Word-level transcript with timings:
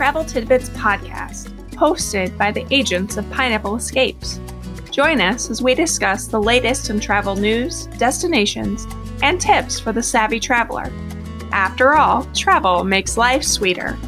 Travel 0.00 0.24
Tidbits 0.24 0.70
podcast, 0.70 1.50
hosted 1.72 2.38
by 2.38 2.50
the 2.50 2.66
agents 2.70 3.18
of 3.18 3.30
Pineapple 3.30 3.76
Escapes. 3.76 4.40
Join 4.90 5.20
us 5.20 5.50
as 5.50 5.62
we 5.62 5.74
discuss 5.74 6.26
the 6.26 6.40
latest 6.40 6.88
in 6.88 7.00
travel 7.00 7.36
news, 7.36 7.84
destinations, 7.98 8.86
and 9.22 9.38
tips 9.38 9.78
for 9.78 9.92
the 9.92 10.02
savvy 10.02 10.40
traveler. 10.40 10.90
After 11.52 11.92
all, 11.92 12.24
travel 12.32 12.82
makes 12.82 13.18
life 13.18 13.42
sweeter. 13.42 13.98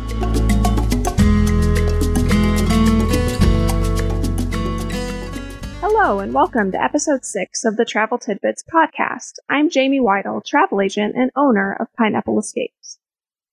Hello, 5.83 6.20
and 6.20 6.33
welcome 6.33 6.73
to 6.73 6.83
episode 6.83 7.27
six 7.27 7.66
of 7.66 7.77
the 7.77 7.84
Travel 7.84 8.16
Tidbits 8.16 8.65
podcast. 8.65 9.33
I'm 9.51 9.69
Jamie 9.69 10.01
Weidel, 10.01 10.43
travel 10.43 10.80
agent 10.80 11.16
and 11.16 11.30
owner 11.37 11.77
of 11.79 11.93
Pineapple 11.98 12.38
Escapes. 12.38 12.98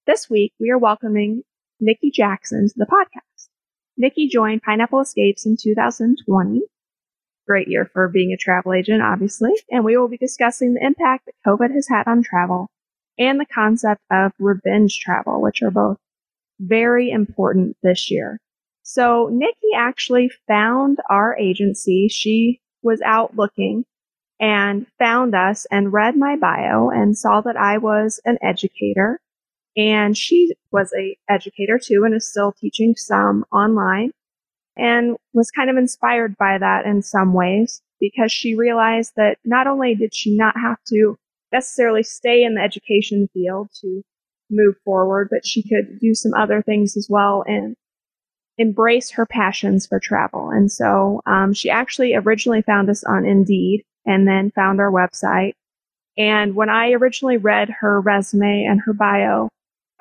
This 0.07 0.29
week, 0.29 0.53
we 0.57 0.69
are 0.69 0.77
welcoming 0.77 1.43
Nikki 1.79 2.11
Jackson 2.11 2.67
to 2.67 2.73
the 2.75 2.85
podcast. 2.85 3.47
Nikki 3.97 4.27
joined 4.27 4.61
Pineapple 4.61 5.01
Escapes 5.01 5.45
in 5.45 5.57
2020. 5.61 6.61
Great 7.47 7.67
year 7.67 7.89
for 7.91 8.07
being 8.07 8.31
a 8.31 8.37
travel 8.37 8.73
agent, 8.73 9.01
obviously. 9.01 9.51
And 9.69 9.83
we 9.83 9.97
will 9.97 10.07
be 10.07 10.17
discussing 10.17 10.73
the 10.73 10.85
impact 10.85 11.25
that 11.25 11.49
COVID 11.49 11.73
has 11.73 11.87
had 11.87 12.07
on 12.07 12.23
travel 12.23 12.69
and 13.17 13.39
the 13.39 13.45
concept 13.45 14.01
of 14.11 14.31
revenge 14.39 14.99
travel, 14.99 15.41
which 15.41 15.61
are 15.61 15.71
both 15.71 15.97
very 16.59 17.09
important 17.11 17.75
this 17.83 18.09
year. 18.11 18.39
So 18.83 19.29
Nikki 19.31 19.73
actually 19.75 20.31
found 20.47 20.99
our 21.09 21.37
agency. 21.37 22.07
She 22.09 22.61
was 22.81 23.01
out 23.01 23.35
looking 23.35 23.85
and 24.39 24.87
found 24.97 25.35
us 25.35 25.67
and 25.69 25.91
read 25.91 26.15
my 26.15 26.35
bio 26.37 26.89
and 26.89 27.17
saw 27.17 27.41
that 27.41 27.57
I 27.57 27.77
was 27.77 28.21
an 28.25 28.37
educator 28.41 29.19
and 29.79 30.17
she 30.17 30.53
was 30.73 30.91
a 30.99 31.17
educator 31.29 31.79
too 31.81 32.03
and 32.03 32.13
is 32.13 32.29
still 32.29 32.51
teaching 32.51 32.95
some 32.97 33.45
online 33.49 34.11
and 34.75 35.15
was 35.33 35.51
kind 35.51 35.69
of 35.69 35.77
inspired 35.77 36.35
by 36.37 36.57
that 36.57 36.85
in 36.85 37.01
some 37.01 37.33
ways 37.33 37.81
because 37.97 38.29
she 38.29 38.55
realized 38.55 39.13
that 39.15 39.37
not 39.45 39.67
only 39.67 39.95
did 39.95 40.13
she 40.13 40.35
not 40.35 40.55
have 40.57 40.77
to 40.87 41.15
necessarily 41.53 42.03
stay 42.03 42.43
in 42.43 42.55
the 42.55 42.61
education 42.61 43.29
field 43.33 43.69
to 43.79 44.01
move 44.51 44.75
forward, 44.83 45.29
but 45.31 45.45
she 45.45 45.63
could 45.63 45.97
do 45.99 46.13
some 46.13 46.33
other 46.33 46.61
things 46.61 46.97
as 46.97 47.07
well 47.09 47.43
and 47.47 47.75
embrace 48.57 49.11
her 49.11 49.25
passions 49.25 49.87
for 49.87 49.99
travel. 49.99 50.49
And 50.49 50.69
so 50.69 51.21
um, 51.25 51.53
she 51.53 51.69
actually 51.69 52.15
originally 52.15 52.61
found 52.63 52.89
us 52.89 53.05
on 53.05 53.25
Indeed 53.25 53.83
and 54.05 54.27
then 54.27 54.51
found 54.51 54.81
our 54.81 54.91
website. 54.91 55.53
And 56.17 56.53
when 56.53 56.69
I 56.69 56.91
originally 56.91 57.37
read 57.37 57.69
her 57.79 58.01
resume 58.01 58.65
and 58.69 58.81
her 58.85 58.93
bio, 58.93 59.47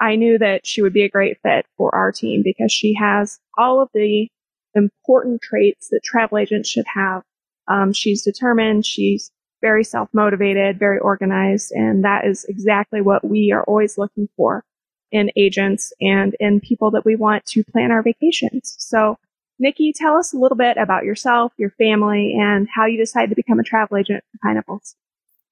I 0.01 0.17
knew 0.17 0.39
that 0.39 0.67
she 0.67 0.83
would 0.83 0.93
be 0.93 1.03
a 1.03 1.09
great 1.09 1.39
fit 1.43 1.67
for 1.77 1.95
our 1.95 2.13
team 2.13 2.43
because 2.45 2.73
she 2.73 2.95
has 2.95 3.39
all 3.57 3.83
of 3.83 3.89
the 3.95 4.29
important 4.75 5.43
traits 5.43 5.89
that 5.91 6.01
travel 6.05 6.39
agents 6.39 6.69
should 6.69 6.87
have. 6.95 7.23
Um, 7.67 7.93
she's 7.93 8.23
determined, 8.23 8.87
she's 8.87 9.31
very 9.61 9.85
self 9.85 10.09
motivated, 10.13 10.79
very 10.79 10.99
organized, 10.99 11.73
and 11.73 12.05
that 12.05 12.25
is 12.25 12.45
exactly 12.49 13.01
what 13.01 13.27
we 13.27 13.53
are 13.53 13.65
always 13.65 13.99
looking 13.99 14.29
for 14.37 14.65
in 15.11 15.31
agents 15.37 15.93
and 16.01 16.37
in 16.39 16.61
people 16.61 16.91
that 16.93 17.05
we 17.05 17.17
want 17.17 17.45
to 17.47 17.65
plan 17.65 17.91
our 17.91 18.03
vacations. 18.03 18.77
So, 18.79 19.17
Nikki, 19.59 19.93
tell 19.93 20.17
us 20.17 20.33
a 20.33 20.39
little 20.39 20.57
bit 20.57 20.77
about 20.77 21.05
yourself, 21.05 21.53
your 21.57 21.71
family, 21.71 22.37
and 22.39 22.69
how 22.73 22.87
you 22.87 22.97
decided 22.97 23.31
to 23.31 23.37
become 23.37 23.59
a 23.59 23.65
travel 23.65 23.97
agent 23.97 24.23
for 24.31 24.39
Pineapples. 24.43 24.95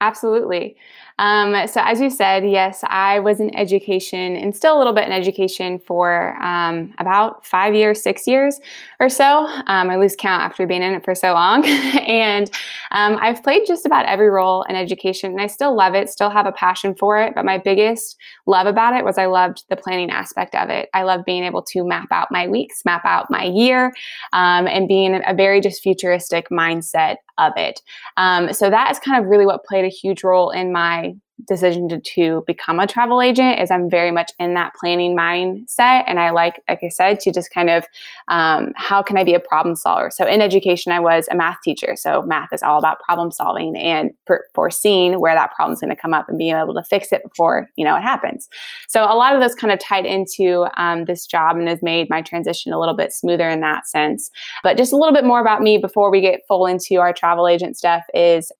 Absolutely. 0.02 0.76
Um, 1.18 1.66
so, 1.66 1.80
as 1.82 2.02
you 2.02 2.10
said, 2.10 2.44
yes, 2.46 2.84
I 2.86 3.18
was 3.20 3.40
in 3.40 3.56
education 3.56 4.36
and 4.36 4.54
still 4.54 4.76
a 4.76 4.78
little 4.78 4.92
bit 4.92 5.06
in 5.06 5.12
education 5.12 5.78
for 5.78 6.36
um, 6.42 6.92
about 6.98 7.46
five 7.46 7.74
years, 7.74 8.02
six 8.02 8.26
years 8.26 8.60
or 9.00 9.08
so. 9.08 9.46
Um, 9.66 9.88
I 9.88 9.96
lose 9.96 10.14
count 10.14 10.42
after 10.42 10.66
being 10.66 10.82
in 10.82 10.92
it 10.92 11.02
for 11.02 11.14
so 11.14 11.32
long. 11.32 11.64
and 12.06 12.50
um, 12.90 13.16
I've 13.22 13.42
played 13.42 13.62
just 13.66 13.86
about 13.86 14.04
every 14.04 14.28
role 14.28 14.64
in 14.64 14.76
education, 14.76 15.30
and 15.30 15.40
I 15.40 15.46
still 15.46 15.74
love 15.74 15.94
it, 15.94 16.10
still 16.10 16.28
have 16.28 16.44
a 16.44 16.52
passion 16.52 16.94
for 16.94 17.18
it. 17.18 17.34
But 17.34 17.46
my 17.46 17.56
biggest 17.56 18.18
love 18.46 18.66
about 18.66 18.94
it 18.94 19.02
was 19.02 19.16
I 19.16 19.24
loved 19.24 19.64
the 19.70 19.76
planning 19.76 20.10
aspect 20.10 20.54
of 20.54 20.68
it. 20.68 20.90
I 20.92 21.04
love 21.04 21.24
being 21.24 21.42
able 21.44 21.62
to 21.62 21.84
map 21.86 22.08
out 22.10 22.28
my 22.30 22.46
weeks, 22.48 22.84
map 22.84 23.06
out 23.06 23.30
my 23.30 23.44
year, 23.44 23.94
um, 24.34 24.66
and 24.66 24.86
being 24.88 25.18
a 25.26 25.32
very 25.32 25.62
just 25.62 25.82
futuristic 25.82 26.50
mindset 26.50 27.16
of 27.38 27.52
it. 27.56 27.80
Um, 28.16 28.52
so 28.52 28.70
that 28.70 28.90
is 28.90 28.98
kind 28.98 29.22
of 29.22 29.30
really 29.30 29.46
what 29.46 29.64
played 29.64 29.84
a 29.84 29.88
huge 29.88 30.24
role 30.24 30.50
in 30.50 30.72
my 30.72 31.14
decision 31.46 31.88
to, 31.88 32.00
to 32.00 32.42
become 32.46 32.80
a 32.80 32.86
travel 32.86 33.20
agent 33.20 33.60
is 33.60 33.70
I'm 33.70 33.90
very 33.90 34.10
much 34.10 34.32
in 34.38 34.54
that 34.54 34.74
planning 34.74 35.16
mindset. 35.16 36.04
And 36.06 36.18
I 36.18 36.30
like, 36.30 36.62
like 36.68 36.80
I 36.82 36.88
said, 36.88 37.20
to 37.20 37.32
just 37.32 37.50
kind 37.52 37.68
of, 37.68 37.84
um, 38.28 38.72
how 38.76 39.02
can 39.02 39.16
I 39.16 39.24
be 39.24 39.34
a 39.34 39.40
problem 39.40 39.76
solver? 39.76 40.10
So 40.10 40.26
in 40.26 40.40
education, 40.40 40.92
I 40.92 41.00
was 41.00 41.28
a 41.30 41.36
math 41.36 41.58
teacher. 41.62 41.94
So 41.96 42.22
math 42.22 42.52
is 42.52 42.62
all 42.62 42.78
about 42.78 43.00
problem 43.00 43.30
solving 43.30 43.76
and 43.76 44.10
per- 44.26 44.44
foreseeing 44.54 45.20
where 45.20 45.34
that 45.34 45.54
problem 45.54 45.74
is 45.74 45.80
going 45.80 45.94
to 45.94 46.00
come 46.00 46.14
up 46.14 46.28
and 46.28 46.38
being 46.38 46.56
able 46.56 46.74
to 46.74 46.82
fix 46.82 47.12
it 47.12 47.22
before, 47.22 47.68
you 47.76 47.84
know, 47.84 47.96
it 47.96 48.02
happens. 48.02 48.48
So 48.88 49.04
a 49.04 49.14
lot 49.14 49.34
of 49.34 49.40
those 49.40 49.54
kind 49.54 49.72
of 49.72 49.78
tied 49.78 50.06
into 50.06 50.66
um, 50.80 51.04
this 51.04 51.26
job 51.26 51.56
and 51.56 51.68
has 51.68 51.82
made 51.82 52.08
my 52.08 52.22
transition 52.22 52.72
a 52.72 52.80
little 52.80 52.96
bit 52.96 53.12
smoother 53.12 53.48
in 53.48 53.60
that 53.60 53.86
sense. 53.86 54.30
But 54.62 54.78
just 54.78 54.92
a 54.92 54.96
little 54.96 55.14
bit 55.14 55.24
more 55.24 55.40
about 55.40 55.62
me 55.62 55.76
before 55.76 56.10
we 56.10 56.20
get 56.20 56.40
full 56.48 56.66
into 56.66 56.96
our 56.96 57.12
travel 57.12 57.46
agent 57.46 57.76
stuff 57.76 58.04
is 58.14 58.50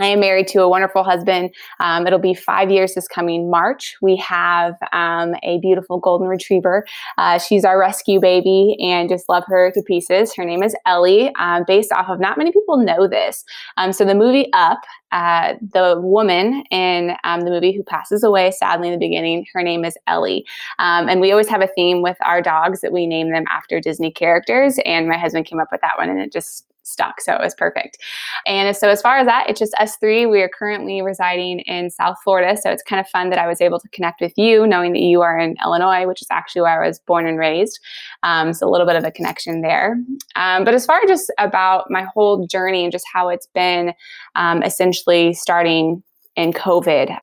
I 0.00 0.06
am 0.06 0.20
married 0.20 0.48
to 0.48 0.62
a 0.62 0.68
wonderful 0.68 1.04
husband. 1.04 1.54
Um, 1.78 2.06
it'll 2.06 2.18
be 2.18 2.34
five 2.34 2.70
years 2.70 2.94
this 2.94 3.06
coming 3.06 3.50
March. 3.50 3.96
We 4.02 4.16
have 4.16 4.74
um, 4.92 5.34
a 5.42 5.58
beautiful 5.60 5.98
golden 6.00 6.26
retriever. 6.26 6.84
Uh, 7.16 7.38
she's 7.38 7.64
our 7.64 7.78
rescue 7.78 8.20
baby 8.20 8.76
and 8.80 9.08
just 9.08 9.28
love 9.28 9.44
her 9.46 9.70
to 9.72 9.82
pieces. 9.82 10.34
Her 10.34 10.44
name 10.44 10.62
is 10.62 10.74
Ellie, 10.84 11.32
uh, 11.38 11.62
based 11.66 11.92
off 11.92 12.08
of 12.08 12.18
not 12.18 12.38
many 12.38 12.50
people 12.50 12.76
know 12.78 13.06
this. 13.06 13.44
Um, 13.76 13.92
so, 13.92 14.04
the 14.04 14.14
movie 14.14 14.52
Up, 14.52 14.80
uh, 15.12 15.54
the 15.72 16.00
woman 16.00 16.64
in 16.70 17.16
um, 17.22 17.42
the 17.42 17.50
movie 17.50 17.72
who 17.72 17.84
passes 17.84 18.24
away 18.24 18.50
sadly 18.50 18.88
in 18.88 18.92
the 18.92 18.98
beginning, 18.98 19.46
her 19.54 19.62
name 19.62 19.84
is 19.84 19.96
Ellie. 20.08 20.44
Um, 20.80 21.08
and 21.08 21.20
we 21.20 21.30
always 21.30 21.48
have 21.48 21.62
a 21.62 21.68
theme 21.68 22.02
with 22.02 22.16
our 22.24 22.42
dogs 22.42 22.80
that 22.80 22.92
we 22.92 23.06
name 23.06 23.30
them 23.30 23.44
after 23.48 23.80
Disney 23.80 24.10
characters. 24.10 24.78
And 24.84 25.08
my 25.08 25.16
husband 25.16 25.46
came 25.46 25.60
up 25.60 25.68
with 25.70 25.80
that 25.82 25.96
one 25.98 26.10
and 26.10 26.20
it 26.20 26.32
just 26.32 26.66
stuck. 26.94 27.20
So 27.20 27.34
it 27.34 27.40
was 27.40 27.54
perfect. 27.54 27.98
And 28.46 28.74
so 28.74 28.88
as 28.88 29.02
far 29.02 29.18
as 29.18 29.26
that, 29.26 29.50
it's 29.50 29.58
just 29.58 29.74
us 29.74 29.96
three. 29.96 30.24
We 30.24 30.40
are 30.40 30.48
currently 30.48 31.02
residing 31.02 31.60
in 31.60 31.90
South 31.90 32.16
Florida. 32.24 32.56
So 32.60 32.70
it's 32.70 32.82
kind 32.82 33.00
of 33.00 33.08
fun 33.08 33.28
that 33.30 33.38
I 33.38 33.46
was 33.46 33.60
able 33.60 33.78
to 33.80 33.88
connect 33.90 34.20
with 34.20 34.32
you, 34.36 34.66
knowing 34.66 34.92
that 34.92 35.02
you 35.02 35.20
are 35.20 35.38
in 35.38 35.56
Illinois, 35.62 36.06
which 36.06 36.22
is 36.22 36.28
actually 36.30 36.62
where 36.62 36.82
I 36.82 36.86
was 36.86 37.00
born 37.00 37.26
and 37.26 37.38
raised. 37.38 37.78
Um, 38.22 38.54
so 38.54 38.66
a 38.66 38.70
little 38.70 38.86
bit 38.86 38.96
of 38.96 39.04
a 39.04 39.10
connection 39.10 39.60
there. 39.60 39.98
Um, 40.36 40.64
but 40.64 40.72
as 40.72 40.86
far 40.86 41.00
as 41.02 41.08
just 41.08 41.32
about 41.38 41.90
my 41.90 42.06
whole 42.14 42.46
journey 42.46 42.84
and 42.84 42.92
just 42.92 43.04
how 43.12 43.28
it's 43.28 43.48
been 43.48 43.92
um, 44.36 44.62
essentially 44.62 45.34
starting 45.34 46.02
in 46.36 46.52
COVID. 46.52 47.18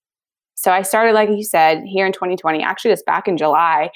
So 0.56 0.72
I 0.72 0.84
started, 0.84 1.14
like 1.14 1.30
you 1.30 1.44
said, 1.44 1.84
here 1.86 2.06
in 2.06 2.14
2020, 2.14 2.62
actually 2.62 2.92
just 2.92 3.06
back 3.06 3.28
in 3.28 3.36
July. 3.36 3.90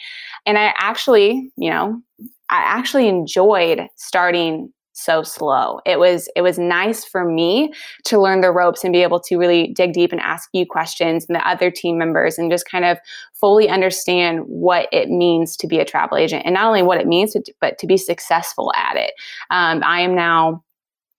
And 0.47 0.57
I 0.57 0.73
actually, 0.77 1.51
you 1.57 1.69
know, 1.69 2.01
I 2.49 2.57
actually 2.57 3.07
enjoyed 3.07 3.87
starting 3.97 4.73
so 4.95 5.23
slow. 5.23 5.79
It 5.85 5.99
was 5.99 6.29
it 6.35 6.41
was 6.41 6.57
nice 6.57 7.03
for 7.03 7.25
me 7.25 7.73
to 8.05 8.19
learn 8.19 8.41
the 8.41 8.51
ropes 8.51 8.83
and 8.83 8.93
be 8.93 9.03
able 9.03 9.19
to 9.21 9.37
really 9.37 9.67
dig 9.67 9.93
deep 9.93 10.11
and 10.11 10.21
ask 10.21 10.49
you 10.53 10.65
questions 10.65 11.25
and 11.27 11.35
the 11.35 11.47
other 11.47 11.69
team 11.69 11.97
members 11.97 12.37
and 12.37 12.49
just 12.49 12.69
kind 12.69 12.85
of 12.85 12.97
fully 13.33 13.69
understand 13.69 14.39
what 14.47 14.87
it 14.91 15.09
means 15.09 15.57
to 15.57 15.67
be 15.67 15.79
a 15.79 15.85
travel 15.85 16.17
agent 16.17 16.43
and 16.45 16.53
not 16.53 16.65
only 16.65 16.81
what 16.81 16.99
it 16.99 17.07
means 17.07 17.35
but 17.59 17.77
to 17.77 17.85
be 17.85 17.97
successful 17.97 18.71
at 18.75 18.95
it. 18.95 19.11
Um, 19.51 19.83
I 19.85 19.99
am 19.99 20.15
now 20.15 20.63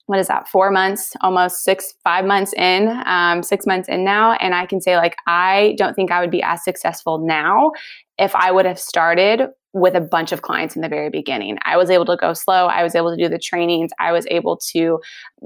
what 0.06 0.19
is 0.19 0.28
that 0.28 0.49
four 0.49 0.71
months 0.71 1.12
almost 1.21 1.65
six 1.65 1.94
five 2.05 2.25
months 2.25 2.53
in 2.55 2.89
um, 3.06 3.43
six 3.43 3.67
months 3.67 3.89
in 3.89 4.05
now 4.05 4.33
and 4.34 4.54
i 4.54 4.65
can 4.66 4.81
say 4.81 4.97
like 4.97 5.16
i 5.27 5.75
don't 5.77 5.95
think 5.95 6.10
i 6.10 6.21
would 6.21 6.31
be 6.31 6.42
as 6.42 6.63
successful 6.65 7.19
now 7.19 7.71
if 8.19 8.34
i 8.34 8.51
would 8.51 8.66
have 8.66 8.78
started 8.78 9.48
with 9.77 9.95
a 9.95 10.01
bunch 10.01 10.33
of 10.33 10.41
clients 10.41 10.75
in 10.75 10.81
the 10.81 10.89
very 10.89 11.10
beginning. 11.10 11.59
I 11.66 11.77
was 11.77 11.91
able 11.91 12.07
to 12.07 12.16
go 12.16 12.33
slow. 12.33 12.66
I 12.66 12.83
was 12.83 12.95
able 12.95 13.15
to 13.15 13.22
do 13.22 13.28
the 13.28 13.39
trainings. 13.39 13.91
I 14.01 14.10
was 14.10 14.27
able 14.31 14.59
to 14.72 14.98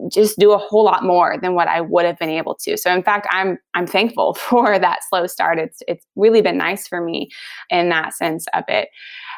just 0.09 0.39
do 0.39 0.53
a 0.53 0.59
whole 0.59 0.85
lot 0.85 1.03
more 1.03 1.37
than 1.43 1.57
what 1.57 1.67
I 1.67 1.81
would 1.81 2.05
have 2.05 2.17
been 2.17 2.31
able 2.31 2.55
to. 2.63 2.77
So 2.77 2.95
in 2.95 3.03
fact, 3.03 3.27
I'm 3.33 3.59
I'm 3.75 3.89
thankful 3.89 4.35
for 4.49 4.79
that 4.79 5.01
slow 5.09 5.27
start. 5.27 5.59
It's 5.59 5.83
it's 5.89 6.07
really 6.15 6.43
been 6.43 6.57
nice 6.57 6.87
for 6.87 7.01
me 7.01 7.29
in 7.71 7.89
that 7.89 8.15
sense 8.15 8.47
of 8.55 8.63
it. 8.69 8.89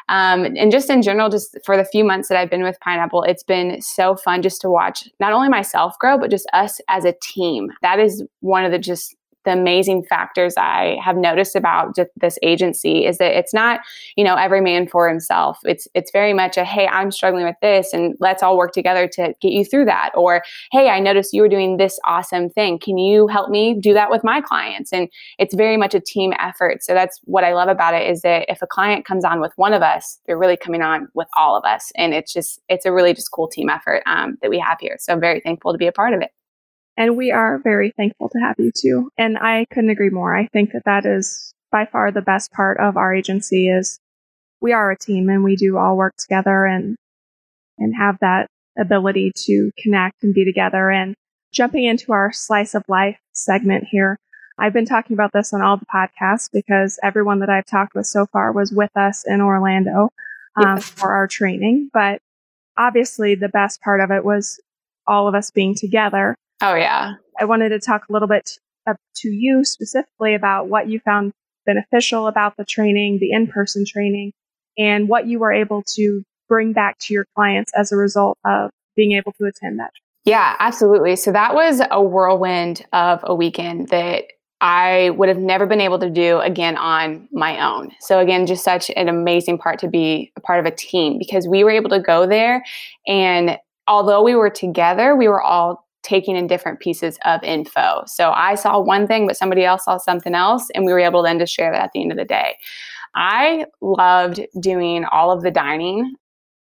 Um, 0.09 0.45
and 0.45 0.71
just 0.71 0.89
in 0.89 1.01
general, 1.01 1.29
just 1.29 1.57
for 1.65 1.77
the 1.77 1.85
few 1.85 2.03
months 2.03 2.29
that 2.29 2.37
I've 2.37 2.49
been 2.49 2.63
with 2.63 2.79
Pineapple, 2.81 3.23
it's 3.23 3.43
been 3.43 3.81
so 3.81 4.15
fun 4.15 4.41
just 4.41 4.61
to 4.61 4.69
watch 4.69 5.07
not 5.19 5.33
only 5.33 5.49
myself 5.49 5.97
grow, 5.99 6.17
but 6.17 6.29
just 6.29 6.47
us 6.53 6.79
as 6.89 7.05
a 7.05 7.15
team. 7.21 7.69
That 7.81 7.99
is 7.99 8.23
one 8.41 8.65
of 8.65 8.71
the 8.71 8.79
just 8.79 9.15
the 9.45 9.51
amazing 9.51 10.03
factors 10.03 10.55
I 10.57 10.97
have 11.03 11.17
noticed 11.17 11.55
about 11.55 11.95
this 12.15 12.37
agency 12.41 13.05
is 13.05 13.17
that 13.17 13.37
it's 13.37 13.53
not, 13.53 13.81
you 14.15 14.23
know, 14.23 14.35
every 14.35 14.61
man 14.61 14.87
for 14.87 15.07
himself. 15.07 15.59
It's 15.63 15.87
it's 15.93 16.11
very 16.11 16.33
much 16.33 16.57
a 16.57 16.63
hey, 16.63 16.87
I'm 16.87 17.11
struggling 17.11 17.45
with 17.45 17.55
this 17.61 17.93
and 17.93 18.15
let's 18.19 18.41
all 18.43 18.57
work 18.57 18.73
together 18.73 19.07
to 19.09 19.33
get 19.41 19.51
you 19.51 19.65
through 19.65 19.85
that. 19.85 20.11
Or 20.15 20.43
hey, 20.71 20.89
I 20.89 20.99
noticed 20.99 21.33
you 21.33 21.41
were 21.41 21.49
doing 21.49 21.77
this 21.77 21.99
awesome 22.05 22.49
thing. 22.49 22.79
Can 22.79 22.97
you 22.97 23.27
help 23.27 23.49
me 23.49 23.73
do 23.79 23.93
that 23.93 24.09
with 24.09 24.23
my 24.23 24.41
clients? 24.41 24.93
And 24.93 25.09
it's 25.39 25.53
very 25.53 25.77
much 25.77 25.93
a 25.93 25.99
team 25.99 26.33
effort. 26.39 26.83
So 26.83 26.93
that's 26.93 27.19
what 27.23 27.43
I 27.43 27.53
love 27.53 27.69
about 27.69 27.93
it 27.93 28.09
is 28.09 28.21
that 28.21 28.45
if 28.49 28.61
a 28.61 28.67
client 28.67 29.05
comes 29.05 29.25
on 29.25 29.41
with 29.41 29.53
one 29.55 29.73
of 29.73 29.81
us, 29.81 30.19
they're 30.25 30.37
really 30.37 30.57
coming 30.57 30.81
on 30.81 31.07
with 31.13 31.27
all 31.35 31.57
of 31.57 31.63
us. 31.65 31.91
And 31.95 32.13
it's 32.13 32.33
just 32.33 32.61
it's 32.69 32.85
a 32.85 32.91
really 32.91 33.13
just 33.13 33.31
cool 33.31 33.47
team 33.47 33.69
effort 33.69 34.03
um, 34.05 34.37
that 34.41 34.49
we 34.49 34.59
have 34.59 34.77
here. 34.79 34.97
So 34.99 35.13
I'm 35.13 35.19
very 35.19 35.39
thankful 35.39 35.71
to 35.71 35.77
be 35.77 35.87
a 35.87 35.91
part 35.91 36.13
of 36.13 36.21
it. 36.21 36.31
And 36.95 37.17
we 37.17 37.31
are 37.31 37.59
very 37.63 37.91
thankful 37.97 38.29
to 38.29 38.39
have 38.39 38.55
you 38.59 38.71
too. 38.75 39.09
And 39.17 39.37
I 39.37 39.65
couldn't 39.71 39.89
agree 39.89 40.09
more. 40.09 40.35
I 40.35 40.47
think 40.47 40.71
that 40.73 40.85
that 40.85 41.05
is 41.05 41.53
by 41.71 41.85
far 41.85 42.11
the 42.11 42.21
best 42.21 42.51
part 42.51 42.79
of 42.79 42.97
our 42.97 43.13
agency 43.13 43.67
is 43.67 43.99
we 44.61 44.73
are 44.73 44.91
a 44.91 44.97
team 44.97 45.27
and 45.29 45.43
we 45.43 45.55
do 45.55 45.77
all 45.77 45.97
work 45.97 46.15
together 46.17 46.65
and, 46.65 46.95
and 47.79 47.95
have 47.95 48.17
that 48.21 48.47
ability 48.77 49.31
to 49.35 49.71
connect 49.77 50.23
and 50.23 50.33
be 50.33 50.45
together. 50.45 50.91
And 50.91 51.15
jumping 51.51 51.83
into 51.83 52.13
our 52.13 52.31
slice 52.31 52.75
of 52.75 52.83
life 52.87 53.17
segment 53.33 53.85
here, 53.89 54.17
I've 54.59 54.73
been 54.73 54.85
talking 54.85 55.15
about 55.15 55.31
this 55.33 55.51
on 55.51 55.63
all 55.63 55.77
the 55.77 55.87
podcasts 55.87 56.47
because 56.53 56.99
everyone 57.03 57.39
that 57.39 57.49
I've 57.49 57.65
talked 57.65 57.95
with 57.95 58.05
so 58.05 58.27
far 58.27 58.51
was 58.51 58.71
with 58.71 58.95
us 58.95 59.23
in 59.27 59.41
Orlando 59.41 60.09
um, 60.55 60.79
for 60.79 61.11
our 61.11 61.27
training. 61.27 61.89
But 61.91 62.19
obviously, 62.77 63.33
the 63.33 63.49
best 63.49 63.81
part 63.81 63.99
of 63.99 64.11
it 64.11 64.23
was 64.23 64.61
all 65.07 65.27
of 65.27 65.33
us 65.33 65.49
being 65.49 65.73
together 65.75 66.37
Oh, 66.61 66.75
yeah. 66.75 67.13
I 67.39 67.45
wanted 67.45 67.69
to 67.69 67.79
talk 67.79 68.03
a 68.09 68.13
little 68.13 68.27
bit 68.27 68.49
uh, 68.87 68.93
to 69.17 69.29
you 69.29 69.63
specifically 69.63 70.35
about 70.35 70.67
what 70.67 70.87
you 70.87 70.99
found 70.99 71.33
beneficial 71.65 72.27
about 72.27 72.57
the 72.57 72.65
training, 72.65 73.19
the 73.19 73.31
in 73.31 73.47
person 73.47 73.85
training, 73.85 74.33
and 74.77 75.07
what 75.07 75.27
you 75.27 75.39
were 75.39 75.51
able 75.51 75.83
to 75.95 76.23
bring 76.49 76.73
back 76.73 76.97
to 76.99 77.13
your 77.13 77.25
clients 77.35 77.71
as 77.75 77.91
a 77.91 77.95
result 77.95 78.37
of 78.45 78.69
being 78.95 79.13
able 79.13 79.31
to 79.33 79.45
attend 79.45 79.79
that. 79.79 79.91
Yeah, 80.25 80.55
absolutely. 80.59 81.15
So 81.15 81.31
that 81.31 81.53
was 81.53 81.81
a 81.89 82.01
whirlwind 82.01 82.85
of 82.93 83.19
a 83.23 83.35
weekend 83.35 83.89
that 83.89 84.25
I 84.61 85.09
would 85.11 85.27
have 85.27 85.39
never 85.39 85.65
been 85.65 85.81
able 85.81 85.99
to 85.99 86.09
do 86.09 86.39
again 86.39 86.77
on 86.77 87.27
my 87.33 87.59
own. 87.59 87.91
So 87.99 88.19
again, 88.19 88.45
just 88.45 88.63
such 88.63 88.89
an 88.95 89.09
amazing 89.09 89.57
part 89.57 89.79
to 89.79 89.89
be 89.89 90.31
a 90.37 90.41
part 90.41 90.59
of 90.59 90.65
a 90.65 90.71
team 90.71 91.17
because 91.17 91.47
we 91.47 91.65
were 91.65 91.71
able 91.71 91.89
to 91.89 91.99
go 91.99 92.25
there 92.25 92.63
and 93.05 93.57
although 93.87 94.23
we 94.23 94.35
were 94.35 94.49
together, 94.49 95.15
we 95.17 95.27
were 95.27 95.41
all 95.41 95.85
taking 96.03 96.35
in 96.35 96.47
different 96.47 96.79
pieces 96.79 97.17
of 97.25 97.41
info. 97.43 98.03
So 98.05 98.31
I 98.31 98.55
saw 98.55 98.79
one 98.79 99.07
thing, 99.07 99.25
but 99.25 99.37
somebody 99.37 99.63
else 99.63 99.85
saw 99.85 99.97
something 99.97 100.35
else, 100.35 100.69
and 100.75 100.85
we 100.85 100.91
were 100.91 100.99
able 100.99 101.23
then 101.23 101.39
to 101.39 101.45
share 101.45 101.71
that 101.71 101.83
at 101.83 101.91
the 101.93 102.01
end 102.01 102.11
of 102.11 102.17
the 102.17 102.25
day. 102.25 102.57
I 103.15 103.65
loved 103.81 104.41
doing 104.59 105.05
all 105.05 105.31
of 105.31 105.43
the 105.43 105.51
dining 105.51 106.15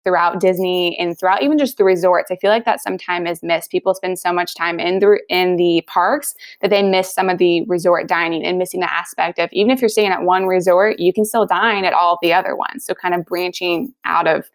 throughout 0.07 0.39
Disney 0.39 0.97
and 1.01 1.19
throughout 1.19 1.43
even 1.43 1.59
just 1.59 1.79
the 1.79 1.85
resorts. 1.85 2.31
I 2.31 2.37
feel 2.37 2.51
like 2.51 2.65
that 2.65 2.81
sometimes 2.81 3.29
is 3.29 3.43
missed. 3.43 3.73
People 3.73 3.93
spend 3.93 4.21
so 4.21 4.33
much 4.33 4.55
time 4.55 4.79
in 4.79 5.01
the 5.01 5.21
in 5.29 5.57
the 5.57 5.83
parks 5.89 6.33
that 6.61 6.71
they 6.71 6.85
miss 6.85 7.13
some 7.13 7.29
of 7.29 7.39
the 7.39 7.65
resort 7.65 8.07
dining 8.07 8.45
and 8.45 8.57
missing 8.57 8.79
the 8.79 8.93
aspect 8.93 9.41
of 9.41 9.51
even 9.53 9.73
if 9.73 9.81
you're 9.81 9.89
staying 9.89 10.13
at 10.13 10.23
one 10.23 10.47
resort, 10.47 11.01
you 11.01 11.13
can 11.13 11.25
still 11.25 11.45
dine 11.45 11.85
at 11.85 11.93
all 11.93 12.15
of 12.15 12.21
the 12.23 12.33
other 12.33 12.55
ones. 12.55 12.87
So 12.87 12.95
kind 12.95 13.17
of 13.17 13.27
branching 13.27 13.93
out 14.05 14.29
of 14.29 14.49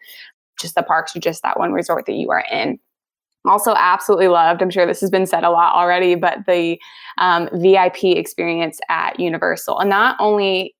just 0.58 0.74
the 0.74 0.82
parks 0.82 1.14
or 1.14 1.20
just 1.20 1.42
that 1.42 1.58
one 1.58 1.72
resort 1.72 2.06
that 2.06 2.14
you 2.14 2.30
are 2.30 2.44
in 2.50 2.78
also 3.44 3.74
absolutely 3.76 4.28
loved. 4.28 4.62
I'm 4.62 4.70
sure 4.70 4.86
this 4.86 5.00
has 5.00 5.10
been 5.10 5.26
said 5.26 5.44
a 5.44 5.50
lot 5.50 5.74
already 5.74 6.14
but 6.14 6.38
the 6.46 6.80
um, 7.18 7.48
vip 7.52 8.02
experience 8.04 8.78
at 8.88 9.18
universal. 9.18 9.78
And 9.78 9.90
not 9.90 10.16
only 10.18 10.74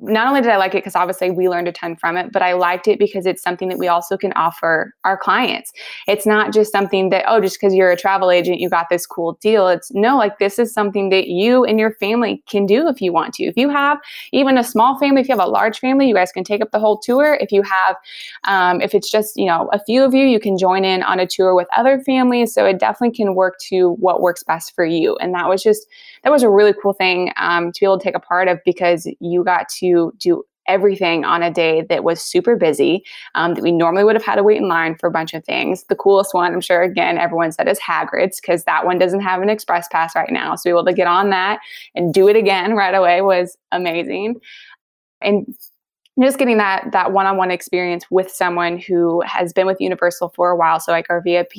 not 0.00 0.28
only 0.28 0.42
did 0.42 0.50
I 0.50 0.58
like 0.58 0.74
it 0.74 0.78
because 0.78 0.94
obviously 0.94 1.30
we 1.30 1.48
learned 1.48 1.68
a 1.68 1.72
ton 1.72 1.96
from 1.96 2.16
it, 2.16 2.30
but 2.30 2.42
I 2.42 2.52
liked 2.52 2.86
it 2.86 2.98
because 2.98 3.24
it's 3.24 3.42
something 3.42 3.68
that 3.68 3.78
we 3.78 3.88
also 3.88 4.16
can 4.16 4.32
offer 4.34 4.92
our 5.04 5.16
clients. 5.16 5.72
It's 6.06 6.26
not 6.26 6.52
just 6.52 6.70
something 6.70 7.08
that, 7.10 7.24
oh, 7.26 7.40
just 7.40 7.58
because 7.58 7.74
you're 7.74 7.90
a 7.90 7.96
travel 7.96 8.30
agent, 8.30 8.60
you 8.60 8.68
got 8.68 8.88
this 8.90 9.06
cool 9.06 9.38
deal. 9.40 9.68
It's 9.68 9.90
no, 9.92 10.18
like 10.18 10.38
this 10.38 10.58
is 10.58 10.72
something 10.72 11.08
that 11.08 11.28
you 11.28 11.64
and 11.64 11.80
your 11.80 11.92
family 11.92 12.42
can 12.46 12.66
do 12.66 12.88
if 12.88 13.00
you 13.00 13.12
want 13.12 13.32
to. 13.34 13.44
If 13.44 13.56
you 13.56 13.70
have 13.70 13.98
even 14.32 14.58
a 14.58 14.64
small 14.64 14.98
family, 14.98 15.22
if 15.22 15.28
you 15.28 15.36
have 15.36 15.44
a 15.44 15.50
large 15.50 15.78
family, 15.78 16.08
you 16.08 16.14
guys 16.14 16.30
can 16.30 16.44
take 16.44 16.60
up 16.60 16.72
the 16.72 16.78
whole 16.78 16.98
tour. 16.98 17.38
If 17.40 17.50
you 17.50 17.62
have, 17.62 17.96
um, 18.44 18.82
if 18.82 18.94
it's 18.94 19.10
just, 19.10 19.36
you 19.36 19.46
know, 19.46 19.70
a 19.72 19.82
few 19.84 20.04
of 20.04 20.12
you, 20.12 20.26
you 20.26 20.40
can 20.40 20.58
join 20.58 20.84
in 20.84 21.02
on 21.04 21.18
a 21.20 21.26
tour 21.26 21.54
with 21.54 21.68
other 21.74 22.00
families. 22.00 22.52
So 22.52 22.66
it 22.66 22.78
definitely 22.78 23.16
can 23.16 23.34
work 23.34 23.58
to 23.68 23.92
what 23.92 24.20
works 24.20 24.42
best 24.42 24.74
for 24.74 24.84
you. 24.84 25.16
And 25.16 25.32
that 25.34 25.48
was 25.48 25.62
just, 25.62 25.86
that 26.26 26.32
was 26.32 26.42
a 26.42 26.50
really 26.50 26.74
cool 26.82 26.92
thing 26.92 27.30
um, 27.36 27.70
to 27.70 27.78
be 27.78 27.86
able 27.86 28.00
to 28.00 28.02
take 28.02 28.16
a 28.16 28.20
part 28.20 28.48
of 28.48 28.58
because 28.64 29.08
you 29.20 29.44
got 29.44 29.68
to 29.68 30.12
do 30.18 30.42
everything 30.66 31.24
on 31.24 31.40
a 31.40 31.52
day 31.52 31.82
that 31.82 32.02
was 32.02 32.20
super 32.20 32.56
busy 32.56 33.04
um, 33.36 33.54
that 33.54 33.62
we 33.62 33.70
normally 33.70 34.02
would 34.02 34.16
have 34.16 34.24
had 34.24 34.34
to 34.34 34.42
wait 34.42 34.56
in 34.56 34.66
line 34.66 34.96
for 34.96 35.06
a 35.06 35.10
bunch 35.12 35.34
of 35.34 35.44
things. 35.44 35.84
The 35.84 35.94
coolest 35.94 36.34
one 36.34 36.52
i'm 36.52 36.60
sure 36.60 36.82
again 36.82 37.16
everyone 37.16 37.52
said 37.52 37.68
is 37.68 37.78
hagrid's 37.78 38.40
because 38.40 38.64
that 38.64 38.84
one 38.84 38.98
doesn't 38.98 39.20
have 39.20 39.40
an 39.40 39.48
express 39.48 39.86
pass 39.92 40.16
right 40.16 40.32
now. 40.32 40.56
So 40.56 40.64
be 40.64 40.70
able 40.70 40.84
to 40.86 40.92
get 40.92 41.06
on 41.06 41.30
that 41.30 41.60
and 41.94 42.12
do 42.12 42.26
it 42.26 42.34
again 42.34 42.74
right 42.74 42.96
away 42.96 43.20
was 43.22 43.56
amazing. 43.70 44.40
And 45.22 45.54
just 46.22 46.38
getting 46.38 46.56
that 46.56 46.88
that 46.92 47.12
one-on-one 47.12 47.50
experience 47.50 48.10
with 48.10 48.30
someone 48.30 48.78
who 48.78 49.20
has 49.26 49.52
been 49.52 49.66
with 49.66 49.80
universal 49.80 50.30
for 50.30 50.50
a 50.50 50.56
while. 50.56 50.80
So 50.80 50.92
like 50.92 51.06
our 51.10 51.20
vip 51.20 51.52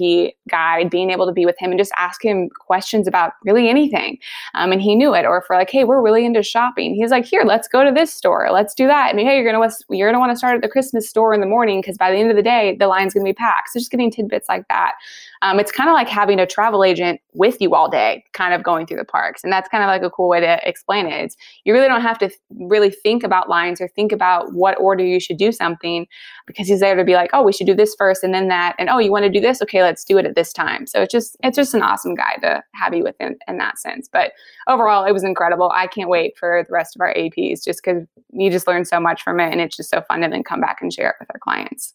guide 0.50 0.90
being 0.90 1.12
able 1.12 1.28
to 1.28 1.32
be 1.32 1.46
with 1.46 1.56
him 1.60 1.72
and 1.72 1.80
just 1.80 1.92
ask 1.96 2.24
him 2.24 2.50
questions 2.50 3.08
about 3.08 3.34
really 3.46 3.70
anything. 3.70 4.18
Um, 4.56 4.72
and 4.72 4.82
he 4.82 4.96
knew 4.96 5.14
it. 5.14 5.26
Or 5.26 5.44
we're 5.48 5.58
like 5.58 5.70
hey 5.70 5.84
we're 5.84 6.02
really 6.02 6.26
into 6.26 6.42
shopping 6.42 6.96
he's 6.96 7.12
like 7.12 7.26
here 7.26 7.44
let's 7.46 7.68
go 7.68 7.84
to 7.84 7.92
this 7.92 8.14
store. 8.14 8.50
Let's 8.52 8.74
do 8.74 8.88
that. 8.88 9.12
And 9.12 9.20
hey 9.20 9.40
you're 9.40 9.52
gonna 9.52 9.70
you're 9.90 10.10
gonna 10.10 10.20
want 10.20 10.32
to 10.32 10.38
start 10.38 10.56
at 10.56 10.62
the 10.62 10.70
christmas 10.70 11.08
store 11.08 11.34
in 11.34 11.42
the 11.42 11.48
morning 11.48 11.82
because 11.82 11.98
by 11.98 12.12
the 12.12 12.18
end 12.18 12.32
of 12.32 12.36
the 12.36 12.44
day 12.44 12.76
the 12.80 12.88
line's 12.88 13.14
gonna 13.14 13.24
be 13.24 13.34
packed. 13.34 13.70
So 13.70 13.80
just 13.80 13.92
getting 13.92 14.10
tidbits 14.12 14.50
like 14.50 14.68
that 14.70 14.94
um, 15.42 15.60
it's 15.60 15.72
kind 15.72 15.90
of 15.90 15.94
like 15.94 16.10
having 16.10 16.40
a 16.40 16.48
travel 16.48 16.84
agent 16.84 17.20
with 17.34 17.62
you 17.62 17.76
all 17.76 17.90
day 17.90 18.24
kind 18.34 18.54
of 18.54 18.64
going 18.64 18.86
through 18.86 18.98
the 18.98 19.06
parks 19.06 19.44
and 19.44 19.54
that's 19.54 19.70
kind 19.70 19.84
of 19.84 19.88
like 19.88 20.02
a 20.02 20.10
cool 20.10 20.30
way 20.30 20.40
to 20.40 20.60
explain 20.68 21.06
it 21.06 21.28
it's 21.28 21.36
you 21.66 21.74
really 21.74 21.88
don't 21.88 22.02
have 22.02 22.18
to 22.18 22.30
th- 22.30 22.40
really 22.52 22.90
think 22.90 23.24
about 23.24 23.50
lines 23.50 23.82
or 23.82 23.88
think 23.90 24.12
about 24.12 24.54
what 24.54 24.80
order 24.80 25.04
you 25.04 25.20
should 25.20 25.38
do 25.38 25.52
something 25.52 26.08
because 26.46 26.68
he's 26.68 26.80
there 26.80 26.96
to 26.96 27.04
be 27.04 27.14
like, 27.14 27.30
oh, 27.34 27.44
we 27.44 27.52
should 27.52 27.68
do 27.68 27.76
this 27.76 27.96
first 27.96 28.24
and 28.24 28.34
then 28.34 28.48
that. 28.48 28.76
And 28.80 28.90
oh, 28.90 29.00
you 29.00 29.12
want 29.12 29.24
to 29.26 29.30
do 29.30 29.40
this? 29.40 29.62
Okay, 29.62 29.84
let's 29.84 30.04
do 30.04 30.18
it 30.18 30.26
at 30.26 30.36
this 30.36 30.54
time. 30.54 30.88
So 30.88 31.02
it's 31.02 31.12
just 31.12 31.38
it's 31.44 31.56
just 31.56 31.74
an 31.74 31.82
awesome 31.82 32.16
guy 32.16 32.36
to 32.42 32.64
have 32.74 32.94
you 32.94 33.04
with 33.04 33.16
in, 33.20 33.38
in 33.48 33.58
that 33.58 33.78
sense. 33.78 34.10
But 34.12 34.32
overall, 34.68 35.06
it 35.06 35.12
was 35.12 35.24
incredible. 35.24 35.72
I 35.76 35.88
can't 35.88 36.10
wait 36.10 36.38
for 36.38 36.64
the 36.68 36.74
rest 36.74 36.96
of 36.96 37.02
our 37.02 37.14
APs 37.14 37.64
just 37.64 37.82
because 37.84 38.04
you 38.32 38.50
just 38.50 38.68
learn 38.68 38.86
so 38.86 39.00
much 39.00 39.22
from 39.22 39.40
it 39.40 39.52
and 39.52 39.62
it's 39.62 39.78
just 39.78 39.90
so 39.90 40.02
fun 40.02 40.22
to 40.22 40.30
then 40.30 40.44
come 40.44 40.62
back 40.62 40.78
and 40.82 40.92
share 40.92 41.10
it 41.10 41.16
with 41.20 41.30
our 41.34 41.40
clients. 41.40 41.94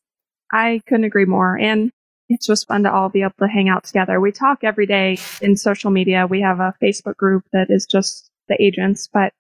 I 0.53 0.83
couldn't 0.87 1.05
agree 1.05 1.25
more. 1.25 1.59
And 1.59 1.91
it's 2.33 2.47
just 2.47 2.69
fun 2.69 2.83
to 2.85 2.93
all 2.93 3.09
be 3.09 3.23
able 3.23 3.35
to 3.41 3.49
hang 3.49 3.69
out 3.69 3.85
together. 3.85 4.21
We 4.21 4.33
talk 4.33 4.65
every 4.65 4.87
day 4.87 5.19
in 5.41 5.57
social 5.57 5.91
media. 5.91 6.27
We 6.27 6.41
have 6.41 6.61
a 6.61 6.75
Facebook 6.83 7.17
group 7.17 7.45
that 7.53 7.67
is 7.71 7.87
just 7.87 8.31
the 8.49 8.61
agents, 8.61 9.09
but 9.13 9.33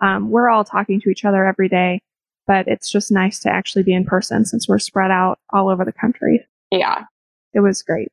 um, 0.00 0.30
we're 0.30 0.48
all 0.48 0.64
talking 0.64 1.00
to 1.00 1.10
each 1.10 1.24
other 1.24 1.44
every 1.44 1.68
day 1.68 2.00
but 2.48 2.66
it's 2.66 2.90
just 2.90 3.12
nice 3.12 3.38
to 3.40 3.50
actually 3.50 3.84
be 3.84 3.94
in 3.94 4.06
person 4.06 4.44
since 4.44 4.66
we're 4.66 4.78
spread 4.80 5.12
out 5.12 5.38
all 5.52 5.68
over 5.68 5.84
the 5.84 5.92
country. 5.92 6.44
Yeah. 6.72 7.04
It 7.52 7.60
was 7.60 7.82
great. 7.82 8.08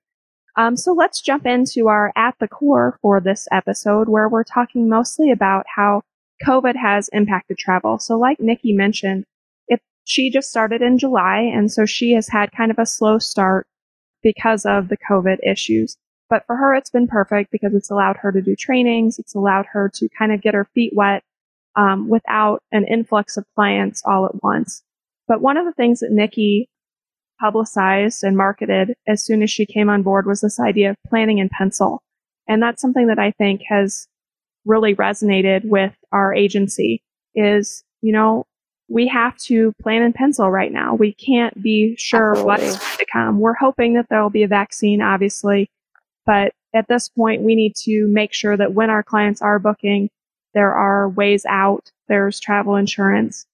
Um, 0.57 0.77
so 0.77 0.93
let's 0.93 1.21
jump 1.21 1.45
into 1.45 1.87
our 1.87 2.11
at 2.15 2.35
the 2.39 2.47
core 2.47 2.99
for 3.01 3.19
this 3.19 3.47
episode 3.51 4.09
where 4.09 4.29
we're 4.29 4.43
talking 4.43 4.87
mostly 4.87 5.31
about 5.31 5.65
how 5.73 6.01
COVID 6.45 6.75
has 6.75 7.09
impacted 7.13 7.57
travel. 7.57 7.97
So 7.97 8.17
like 8.17 8.39
Nikki 8.39 8.73
mentioned, 8.73 9.23
it, 9.69 9.81
she 10.03 10.29
just 10.29 10.49
started 10.49 10.81
in 10.81 10.97
July 10.97 11.39
and 11.39 11.71
so 11.71 11.85
she 11.85 12.13
has 12.13 12.27
had 12.27 12.51
kind 12.51 12.71
of 12.71 12.79
a 12.79 12.85
slow 12.85 13.17
start 13.19 13.67
because 14.25 14.65
of 14.65 14.89
the 14.89 14.97
COVID 15.09 15.37
issues. 15.49 15.95
But 16.31 16.45
for 16.47 16.55
her, 16.55 16.73
it's 16.73 16.89
been 16.89 17.07
perfect 17.07 17.51
because 17.51 17.75
it's 17.75 17.91
allowed 17.91 18.17
her 18.17 18.31
to 18.31 18.41
do 18.41 18.55
trainings. 18.55 19.19
It's 19.19 19.35
allowed 19.35 19.67
her 19.71 19.91
to 19.93 20.09
kind 20.17 20.33
of 20.33 20.41
get 20.41 20.55
her 20.55 20.67
feet 20.73 20.91
wet 20.95 21.23
um, 21.75 22.09
without 22.09 22.63
an 22.71 22.85
influx 22.87 23.37
of 23.37 23.45
clients 23.53 24.01
all 24.03 24.25
at 24.25 24.41
once. 24.43 24.81
But 25.27 25.41
one 25.41 25.57
of 25.57 25.65
the 25.65 25.73
things 25.73 25.99
that 25.99 26.11
Nikki 26.11 26.67
publicized 27.39 28.23
and 28.23 28.35
marketed 28.35 28.95
as 29.07 29.23
soon 29.23 29.43
as 29.43 29.51
she 29.51 29.67
came 29.67 29.89
on 29.89 30.01
board 30.01 30.25
was 30.25 30.41
this 30.41 30.59
idea 30.59 30.89
of 30.89 30.97
planning 31.07 31.37
in 31.37 31.49
pencil. 31.49 32.01
And 32.47 32.61
that's 32.61 32.81
something 32.81 33.07
that 33.07 33.19
I 33.19 33.31
think 33.31 33.61
has 33.69 34.07
really 34.65 34.95
resonated 34.95 35.65
with 35.65 35.93
our 36.11 36.33
agency 36.33 37.03
is, 37.35 37.83
you 38.01 38.13
know, 38.13 38.45
we 38.87 39.07
have 39.07 39.37
to 39.37 39.73
plan 39.81 40.03
in 40.03 40.13
pencil 40.13 40.49
right 40.49 40.71
now. 40.71 40.93
We 40.95 41.13
can't 41.13 41.61
be 41.61 41.95
sure 41.97 42.31
Absolutely. 42.31 42.45
what's 42.47 42.79
going 42.79 42.97
to 42.97 43.05
come. 43.11 43.39
We're 43.39 43.55
hoping 43.55 43.93
that 43.95 44.07
there 44.09 44.21
will 44.21 44.29
be 44.29 44.43
a 44.43 44.47
vaccine, 44.47 45.01
obviously, 45.01 45.69
but 46.25 46.53
at 46.73 46.87
this 46.87 47.09
point, 47.09 47.41
we 47.41 47.55
need 47.55 47.73
to 47.83 48.07
make 48.07 48.33
sure 48.33 48.55
that 48.57 48.73
when 48.73 48.89
our 48.89 49.01
clients 49.01 49.41
are 49.41 49.59
booking, 49.59 50.09
there 50.53 50.73
are 50.73 51.09
ways 51.09 51.45
out, 51.47 51.91
there's 52.07 52.39
travel 52.39 52.75
insurance, 52.75 53.45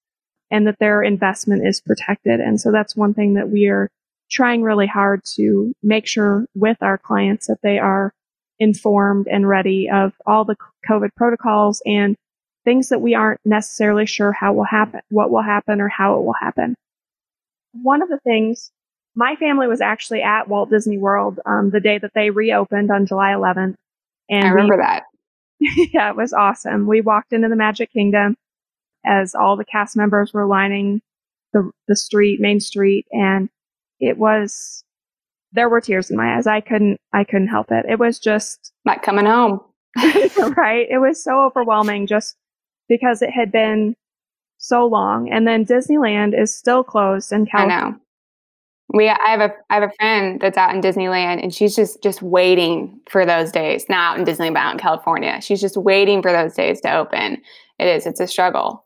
and 0.50 0.66
that 0.66 0.78
their 0.78 1.02
investment 1.02 1.66
is 1.66 1.80
protected. 1.80 2.40
And 2.40 2.60
so 2.60 2.70
that's 2.70 2.96
one 2.96 3.14
thing 3.14 3.34
that 3.34 3.48
we 3.48 3.66
are 3.66 3.90
trying 4.30 4.62
really 4.62 4.86
hard 4.86 5.22
to 5.36 5.72
make 5.82 6.06
sure 6.06 6.46
with 6.54 6.78
our 6.82 6.98
clients 6.98 7.46
that 7.46 7.58
they 7.62 7.78
are 7.78 8.12
informed 8.58 9.26
and 9.28 9.48
ready 9.48 9.88
of 9.92 10.12
all 10.26 10.44
the 10.44 10.56
COVID 10.88 11.10
protocols 11.16 11.82
and 11.84 12.16
things 12.64 12.88
that 12.90 13.00
we 13.00 13.14
aren't 13.14 13.40
necessarily 13.44 14.06
sure 14.06 14.32
how 14.32 14.52
will 14.52 14.64
happen, 14.64 15.00
what 15.10 15.30
will 15.30 15.42
happen 15.42 15.80
or 15.80 15.88
how 15.88 16.18
it 16.18 16.24
will 16.24 16.34
happen. 16.40 16.74
One 17.72 18.02
of 18.02 18.08
the 18.08 18.20
things 18.24 18.70
my 19.14 19.36
family 19.36 19.66
was 19.66 19.80
actually 19.80 20.22
at 20.22 20.48
Walt 20.48 20.70
Disney 20.70 20.98
World 20.98 21.40
um, 21.44 21.70
the 21.70 21.80
day 21.80 21.98
that 21.98 22.12
they 22.14 22.30
reopened 22.30 22.90
on 22.90 23.06
July 23.06 23.32
11th. 23.32 23.74
And 24.30 24.44
I 24.44 24.48
remember 24.48 24.76
we, 24.76 24.82
that. 24.82 25.02
yeah, 25.92 26.10
it 26.10 26.16
was 26.16 26.32
awesome. 26.32 26.86
We 26.86 27.00
walked 27.00 27.32
into 27.32 27.48
the 27.48 27.56
Magic 27.56 27.92
Kingdom 27.92 28.36
as 29.04 29.34
all 29.34 29.56
the 29.56 29.64
cast 29.64 29.96
members 29.96 30.32
were 30.32 30.46
lining 30.46 31.02
the 31.52 31.70
the 31.88 31.96
street, 31.96 32.40
main 32.40 32.60
street, 32.60 33.06
and 33.10 33.48
it 34.00 34.16
was 34.16 34.84
there 35.52 35.68
were 35.68 35.80
tears 35.80 36.10
in 36.10 36.16
my 36.16 36.36
eyes. 36.36 36.46
I 36.46 36.60
couldn't 36.60 36.98
I 37.12 37.24
couldn't 37.24 37.48
help 37.48 37.70
it. 37.70 37.84
It 37.88 37.98
was 37.98 38.18
just 38.18 38.72
not 38.84 39.02
coming 39.02 39.26
home. 39.26 39.60
right. 40.56 40.86
It 40.90 41.00
was 41.00 41.22
so 41.22 41.42
overwhelming 41.42 42.06
just 42.06 42.36
because 42.92 43.22
it 43.22 43.30
had 43.30 43.50
been 43.50 43.96
so 44.58 44.86
long. 44.86 45.30
And 45.32 45.46
then 45.46 45.64
Disneyland 45.64 46.38
is 46.38 46.54
still 46.54 46.84
closed 46.84 47.32
in 47.32 47.46
California. 47.46 47.76
I 47.76 47.90
know. 47.90 47.96
We 48.94 49.08
I 49.08 49.30
have 49.30 49.40
a 49.40 49.54
I 49.70 49.74
have 49.76 49.84
a 49.84 49.92
friend 49.98 50.38
that's 50.38 50.58
out 50.58 50.74
in 50.74 50.82
Disneyland 50.82 51.42
and 51.42 51.54
she's 51.54 51.74
just 51.74 52.02
just 52.02 52.20
waiting 52.20 53.00
for 53.08 53.24
those 53.24 53.50
days. 53.50 53.86
Not 53.88 54.12
out 54.12 54.18
in 54.18 54.26
Disneyland, 54.26 54.52
but 54.52 54.60
out 54.60 54.74
in 54.74 54.78
California. 54.78 55.40
She's 55.40 55.62
just 55.62 55.78
waiting 55.78 56.20
for 56.20 56.30
those 56.30 56.52
days 56.52 56.82
to 56.82 56.94
open. 56.94 57.40
It 57.78 57.86
is. 57.86 58.04
It's 58.04 58.20
a 58.20 58.26
struggle. 58.26 58.84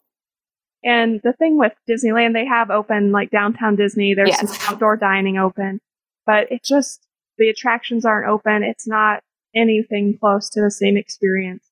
And 0.84 1.20
the 1.24 1.32
thing 1.32 1.58
with 1.58 1.72
Disneyland, 1.90 2.34
they 2.34 2.46
have 2.46 2.70
open 2.70 3.10
like 3.10 3.32
downtown 3.32 3.74
Disney. 3.74 4.14
There's 4.14 4.28
yes. 4.28 4.56
some 4.56 4.74
outdoor 4.74 4.96
dining 4.96 5.38
open, 5.38 5.80
but 6.24 6.52
it 6.52 6.62
just 6.62 7.04
the 7.38 7.48
attractions 7.48 8.04
aren't 8.04 8.28
open. 8.28 8.62
It's 8.62 8.86
not 8.86 9.24
anything 9.56 10.16
close 10.20 10.48
to 10.50 10.60
the 10.60 10.70
same 10.70 10.96
experience. 10.96 11.64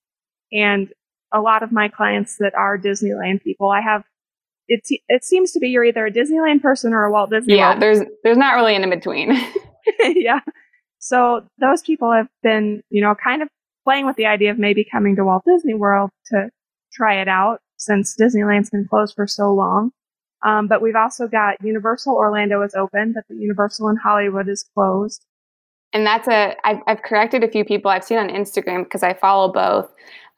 And 0.52 0.92
a 1.34 1.40
lot 1.40 1.62
of 1.62 1.72
my 1.72 1.88
clients 1.88 2.36
that 2.38 2.54
are 2.54 2.78
Disneyland 2.78 3.42
people, 3.42 3.68
I 3.68 3.82
have 3.82 4.04
it 4.68 4.80
it 5.08 5.24
seems 5.24 5.52
to 5.52 5.60
be 5.60 5.68
you're 5.68 5.84
either 5.84 6.06
a 6.06 6.10
Disneyland 6.10 6.62
person 6.62 6.94
or 6.94 7.04
a 7.04 7.10
Walt 7.10 7.30
Disney. 7.30 7.56
Yeah, 7.56 7.70
World. 7.70 7.82
there's 7.82 7.98
there's 8.22 8.38
not 8.38 8.54
really 8.54 8.74
an 8.74 8.84
in 8.84 8.90
between. 8.90 9.32
yeah. 10.00 10.40
So 10.98 11.42
those 11.58 11.82
people 11.82 12.12
have 12.12 12.28
been, 12.42 12.82
you 12.88 13.02
know, 13.02 13.14
kind 13.14 13.42
of 13.42 13.48
playing 13.84 14.06
with 14.06 14.16
the 14.16 14.26
idea 14.26 14.50
of 14.50 14.58
maybe 14.58 14.86
coming 14.90 15.16
to 15.16 15.24
Walt 15.24 15.42
Disney 15.46 15.74
World 15.74 16.10
to 16.26 16.48
try 16.92 17.20
it 17.20 17.28
out 17.28 17.60
since 17.76 18.16
Disneyland's 18.18 18.70
been 18.70 18.86
closed 18.88 19.14
for 19.14 19.26
so 19.26 19.52
long. 19.52 19.90
Um, 20.44 20.66
but 20.68 20.82
we've 20.82 20.96
also 20.96 21.26
got 21.26 21.62
Universal 21.62 22.14
Orlando 22.14 22.62
is 22.62 22.74
open, 22.74 23.12
but 23.14 23.24
the 23.28 23.36
Universal 23.36 23.88
in 23.88 23.96
Hollywood 23.96 24.48
is 24.48 24.64
closed. 24.74 25.24
And 25.92 26.06
that's 26.06 26.28
a 26.28 26.56
I've, 26.64 26.80
I've 26.86 27.02
corrected 27.02 27.44
a 27.44 27.48
few 27.48 27.64
people 27.64 27.90
I've 27.90 28.04
seen 28.04 28.18
on 28.18 28.28
Instagram 28.28 28.84
because 28.84 29.02
I 29.02 29.14
follow 29.14 29.52
both. 29.52 29.90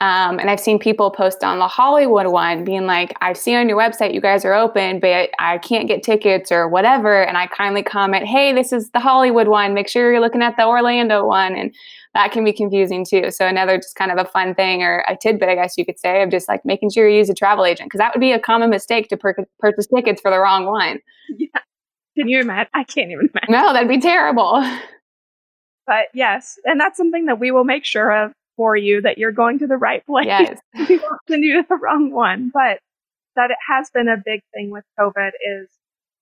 Um, 0.02 0.38
and 0.38 0.50
I've 0.50 0.60
seen 0.60 0.78
people 0.78 1.10
post 1.10 1.42
on 1.42 1.58
the 1.58 1.68
Hollywood 1.68 2.26
one 2.26 2.64
being 2.64 2.84
like, 2.84 3.14
I 3.22 3.32
see 3.32 3.54
on 3.54 3.66
your 3.66 3.78
website 3.78 4.12
you 4.12 4.20
guys 4.20 4.44
are 4.44 4.52
open, 4.52 5.00
but 5.00 5.30
I 5.38 5.56
can't 5.56 5.88
get 5.88 6.02
tickets 6.02 6.52
or 6.52 6.68
whatever. 6.68 7.22
And 7.22 7.38
I 7.38 7.46
kindly 7.46 7.82
comment, 7.82 8.26
hey, 8.26 8.52
this 8.52 8.74
is 8.74 8.90
the 8.90 9.00
Hollywood 9.00 9.48
one. 9.48 9.72
Make 9.72 9.88
sure 9.88 10.12
you're 10.12 10.20
looking 10.20 10.42
at 10.42 10.54
the 10.58 10.66
Orlando 10.66 11.24
one. 11.24 11.56
And 11.56 11.74
that 12.12 12.30
can 12.30 12.44
be 12.44 12.52
confusing 12.52 13.06
too. 13.06 13.30
So 13.30 13.46
another 13.46 13.78
just 13.78 13.94
kind 13.94 14.12
of 14.12 14.18
a 14.18 14.28
fun 14.28 14.54
thing 14.54 14.82
or 14.82 15.02
a 15.08 15.16
tidbit, 15.16 15.48
I 15.48 15.54
guess 15.54 15.78
you 15.78 15.86
could 15.86 15.98
say, 15.98 16.22
of 16.22 16.30
just 16.30 16.46
like 16.46 16.62
making 16.66 16.90
sure 16.90 17.08
you 17.08 17.16
use 17.16 17.30
a 17.30 17.34
travel 17.34 17.64
agent 17.64 17.88
because 17.88 17.98
that 17.98 18.14
would 18.14 18.20
be 18.20 18.32
a 18.32 18.38
common 18.38 18.68
mistake 18.68 19.08
to 19.08 19.16
per- 19.16 19.46
purchase 19.58 19.86
tickets 19.86 20.20
for 20.20 20.30
the 20.30 20.38
wrong 20.38 20.66
one. 20.66 20.98
Yeah. 21.38 21.48
Can 22.18 22.28
you 22.28 22.40
imagine? 22.40 22.70
I 22.74 22.84
can't 22.84 23.10
even 23.10 23.30
imagine. 23.34 23.50
No, 23.50 23.72
that'd 23.72 23.88
be 23.88 24.00
terrible. 24.00 24.62
But 25.86 26.06
yes, 26.14 26.58
and 26.64 26.80
that's 26.80 26.96
something 26.96 27.26
that 27.26 27.38
we 27.38 27.50
will 27.50 27.64
make 27.64 27.84
sure 27.84 28.10
of 28.10 28.32
for 28.56 28.76
you 28.76 29.02
that 29.02 29.18
you're 29.18 29.32
going 29.32 29.58
to 29.60 29.66
the 29.66 29.76
right 29.76 30.04
place. 30.06 30.26
Yes. 30.26 30.60
we 30.88 30.98
won't 30.98 31.20
send 31.28 31.44
you 31.44 31.62
to 31.62 31.68
the 31.68 31.76
wrong 31.76 32.10
one. 32.10 32.50
But 32.52 32.80
that 33.36 33.50
it 33.50 33.58
has 33.68 33.90
been 33.90 34.08
a 34.08 34.16
big 34.16 34.40
thing 34.54 34.70
with 34.70 34.84
COVID 34.98 35.28
is, 35.28 35.68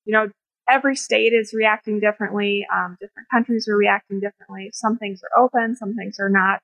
you 0.05 0.13
know, 0.13 0.29
every 0.69 0.97
state 0.97 1.33
is 1.33 1.53
reacting 1.55 2.01
differently. 2.01 2.67
Um, 2.75 2.97
different 3.01 3.29
countries 3.31 3.69
are 3.69 3.77
reacting 3.77 4.21
differently. 4.21 4.71
Some 4.73 4.99
things 4.99 5.23
are 5.23 5.43
open, 5.43 5.77
some 5.77 5.95
things 5.95 6.19
are 6.19 6.31
not. 6.31 6.61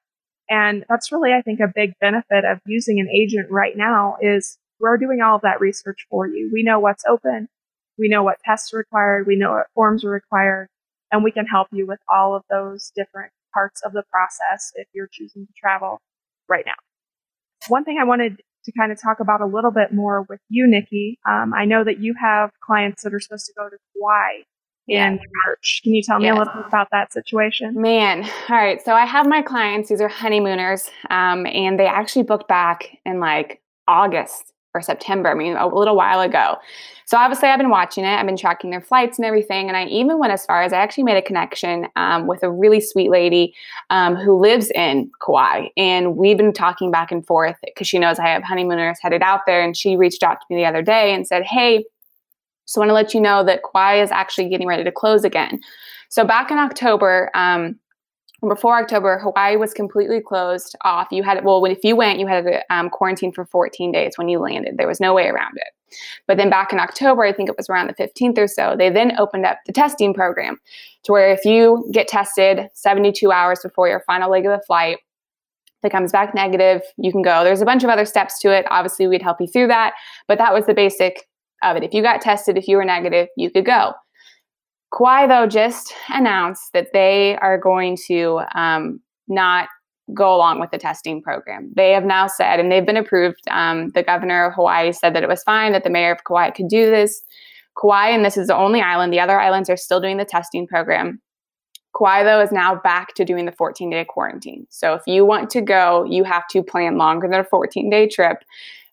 And 0.49 0.85
that's 0.89 1.13
really, 1.13 1.33
I 1.33 1.43
think, 1.43 1.61
a 1.61 1.73
big 1.73 1.93
benefit 2.01 2.45
of 2.45 2.59
using 2.67 2.99
an 2.99 3.09
agent 3.09 3.49
right 3.51 3.77
now 3.77 4.17
is 4.21 4.59
we're 4.81 4.97
doing 4.97 5.21
all 5.21 5.37
of 5.37 5.43
that 5.43 5.61
research 5.61 6.07
for 6.11 6.27
you. 6.27 6.51
We 6.53 6.65
know 6.65 6.81
what's 6.81 7.05
open. 7.09 7.49
We 7.97 8.09
know 8.09 8.25
what 8.25 8.39
tests 8.45 8.75
are 8.75 8.79
required. 8.79 9.29
We 9.29 9.37
know 9.37 9.53
what 9.53 9.67
forms 9.75 10.05
are 10.05 10.11
required 10.11 10.69
and 11.11 11.25
we 11.25 11.33
can 11.33 11.47
help 11.47 11.69
you 11.73 11.87
with 11.87 12.01
all 12.13 12.35
of 12.35 12.43
those 12.51 12.93
different 12.95 13.33
parts 13.53 13.81
of 13.85 13.93
the 13.93 14.03
process 14.11 14.73
if 14.75 14.89
you're 14.93 15.09
choosing 15.11 15.47
to 15.47 15.53
travel 15.59 16.01
right 16.49 16.65
now. 16.67 16.75
One 17.69 17.85
thing 17.85 17.99
I 18.01 18.05
wanted 18.05 18.43
to 18.65 18.73
kind 18.73 18.93
of 18.93 19.01
talk 19.01 19.21
about 19.21 19.41
a 19.41 19.47
little 19.47 19.71
bit 19.71 19.93
more 19.93 20.27
with 20.29 20.41
you, 20.49 20.67
Nikki. 20.67 21.19
Um, 21.29 21.53
I 21.55 21.65
know 21.65 21.85
that 21.85 21.99
you 21.99 22.15
have 22.21 22.51
clients 22.63 23.03
that 23.03 23.15
are 23.15 23.21
supposed 23.21 23.47
to 23.47 23.53
go 23.57 23.69
to 23.69 23.77
Hawaii 23.95 24.45
in 24.89 25.21
March. 25.47 25.81
Can 25.83 25.95
you 25.95 26.03
tell 26.03 26.19
me 26.19 26.27
yes. 26.27 26.37
a 26.37 26.39
little 26.39 26.55
bit 26.55 26.67
about 26.67 26.89
that 26.93 27.13
situation? 27.13 27.81
Man, 27.81 28.29
all 28.49 28.57
right. 28.57 28.83
So 28.85 28.93
I 28.93 29.07
have 29.07 29.27
my 29.27 29.41
clients; 29.43 29.89
these 29.89 30.01
are 30.01 30.09
honeymooners, 30.09 30.91
um, 31.11 31.47
and 31.47 31.79
they 31.79 31.87
actually 31.87 32.25
booked 32.25 32.49
back 32.49 32.99
in 33.07 33.21
like 33.21 33.63
August 33.87 34.53
or 34.75 34.83
September, 34.83 35.31
I 35.31 35.35
mean, 35.35 35.57
a 35.57 35.67
little 35.67 35.97
while 35.97 36.21
ago. 36.21 36.57
So 37.05 37.19
obviously, 37.19 37.49
I've 37.49 37.59
been 37.59 37.71
watching 37.71 38.05
it. 38.05 38.15
I've 38.15 38.27
been 38.27 38.37
tracking 38.37 38.71
their 38.71 38.81
flights 38.81 39.19
and 39.19 39.27
everything. 39.27 39.67
And 39.67 39.77
I 39.77 39.87
even 39.87 40.19
went 40.19 40.33
as 40.33 40.47
far 40.47 40.63
as 40.63 40.73
I 40.73 40.77
actually 40.77 41.03
made 41.03 41.17
a 41.17 41.23
connection 41.23 41.89
um, 41.97 42.29
with 42.29 42.45
a 42.45 42.51
really 42.51 42.81
sweet 42.81 43.11
lady 43.11 43.53
um, 43.91 44.15
who 44.15 44.39
lives 44.39 44.71
in 44.77 45.11
Kauai. 45.25 45.67
And 45.77 46.17
we've 46.17 46.37
been 46.37 46.53
talking 46.53 46.93
back 46.93 47.11
and 47.11 47.27
forth 47.27 47.57
because 47.65 47.89
she 47.89 47.99
knows 47.99 48.21
I 48.21 48.29
have 48.29 48.45
honeymooners 48.45 48.99
headed 49.03 49.23
out 49.23 49.41
there. 49.45 49.61
And 49.61 49.77
she 49.77 49.97
reached 49.97 50.23
out 50.23 50.41
to 50.41 50.47
me 50.49 50.57
the 50.57 50.67
other 50.67 50.83
day 50.83 51.13
and 51.13 51.27
said, 51.27 51.43
Hey, 51.43 51.85
so 52.67 52.81
I 52.81 52.87
want 52.87 52.91
to 52.91 52.95
let 52.95 53.13
you 53.13 53.21
know 53.21 53.43
that 53.43 53.63
Kauai 53.65 54.01
is 54.01 54.13
actually 54.13 54.49
getting 54.49 54.69
ready 54.69 54.85
to 54.85 54.93
close 54.93 55.25
again. 55.25 55.59
So 56.11 56.25
back 56.25 56.53
in 56.53 56.59
October, 56.59 57.29
um, 57.35 57.80
before 58.47 58.79
October, 58.79 59.19
Hawaii 59.19 59.57
was 59.57 59.75
completely 59.75 60.21
closed 60.21 60.75
off. 60.83 61.09
You 61.11 61.23
had 61.23 61.45
well, 61.45 61.65
if 61.65 61.85
you 61.85 61.97
went, 61.97 62.19
you 62.19 62.27
had 62.27 62.45
to 62.45 62.75
um, 62.75 62.89
quarantine 62.89 63.33
for 63.33 63.45
14 63.45 63.93
days 63.93 64.13
when 64.17 64.29
you 64.29 64.39
landed. 64.39 64.77
There 64.79 64.89
was 64.89 65.01
no 65.01 65.15
way 65.15 65.27
around 65.27 65.57
it. 65.57 65.97
But 66.27 66.37
then 66.37 66.51
back 66.51 66.73
in 66.73 66.79
October, 66.79 67.25
I 67.25 67.33
think 67.33 67.49
it 67.49 67.57
was 67.57 67.69
around 67.69 67.89
the 67.89 67.95
15th 67.95 68.39
or 68.39 68.47
so, 68.47 68.77
they 68.79 68.91
then 68.91 69.19
opened 69.19 69.45
up 69.45 69.59
the 69.67 69.73
testing 69.73 70.15
program 70.15 70.59
to 71.03 71.13
where 71.13 71.31
if 71.31 71.45
you 71.45 71.89
get 71.93 72.09
tested 72.09 72.69
72 72.75 73.31
hours 73.33 73.61
before 73.63 73.89
your 73.89 74.01
final 74.07 74.31
leg 74.31 74.47
of 74.47 74.59
the 74.59 74.65
flight, 74.65 74.99
if 75.83 75.89
it 75.89 75.91
comes 75.91 76.13
back 76.13 76.35
negative, 76.35 76.83
you 76.99 77.11
can 77.11 77.23
go. 77.23 77.43
There's 77.43 77.63
a 77.63 77.65
bunch 77.65 77.85
of 77.85 77.91
other 77.91 78.05
steps 78.05 78.39
to 78.41 78.53
it. 78.53 78.67
Obviously, 78.71 79.07
we'd 79.07 79.23
help 79.23 79.41
you 79.41 79.47
through 79.47 79.69
that, 79.69 79.95
but 80.29 80.39
that 80.39 80.53
was 80.53 80.67
the 80.67 80.75
basic 80.75 81.27
of 81.63 81.77
it. 81.77 81.83
If 81.83 81.95
you 81.95 82.03
got 82.03 82.21
tested, 82.21 82.57
if 82.57 82.69
you 82.69 82.77
were 82.77 82.85
negative, 82.85 83.29
you 83.37 83.51
could 83.51 83.65
go. 83.65 83.93
Kauai, 84.93 85.27
though, 85.27 85.47
just 85.47 85.95
announced 86.09 86.73
that 86.73 86.89
they 86.93 87.37
are 87.37 87.59
going 87.59 87.97
to 88.09 88.41
um, 88.55 89.01
not 89.29 89.69
go 90.13 90.35
along 90.35 90.59
with 90.59 90.71
the 90.73 90.79
testing 90.79 91.23
program. 91.23 91.71
They 91.77 91.93
have 91.93 92.05
now 92.05 92.27
said, 92.27 92.59
and 92.59 92.71
they've 92.71 92.85
been 92.85 92.97
approved. 92.97 93.43
Um, 93.51 93.91
the 93.91 94.03
governor 94.03 94.47
of 94.47 94.55
Hawaii 94.55 94.93
said 94.93 95.15
that 95.15 95.23
it 95.23 95.29
was 95.29 95.43
fine, 95.45 95.73
that 95.73 95.85
the 95.85 95.91
mayor 95.91 96.13
of 96.13 96.25
Kauai 96.25 96.51
could 96.51 96.69
do 96.69 96.91
this. 96.91 97.23
Kauai, 97.81 98.09
and 98.09 98.25
this 98.25 98.37
is 98.37 98.49
the 98.49 98.57
only 98.57 98.81
island, 98.81 99.13
the 99.13 99.21
other 99.21 99.41
islands 99.41 99.71
are 99.71 99.77
still 99.77 100.01
doing 100.01 100.17
the 100.17 100.25
testing 100.25 100.67
program. 100.67 101.21
Kauai, 101.97 102.25
though, 102.25 102.41
is 102.41 102.53
now 102.53 102.75
back 102.75 103.15
to 103.15 103.25
doing 103.25 103.47
the 103.47 103.53
14 103.53 103.91
day 103.91 104.05
quarantine. 104.05 104.67
So 104.71 104.95
if 104.95 105.03
you 105.07 105.25
want 105.25 105.51
to 105.51 105.61
go, 105.61 106.05
you 106.05 106.25
have 106.25 106.47
to 106.49 106.63
plan 106.63 106.99
longer 106.99 107.29
than 107.29 107.41
a 107.41 107.45
14 107.45 107.91
day 107.91 108.09
trip 108.09 108.39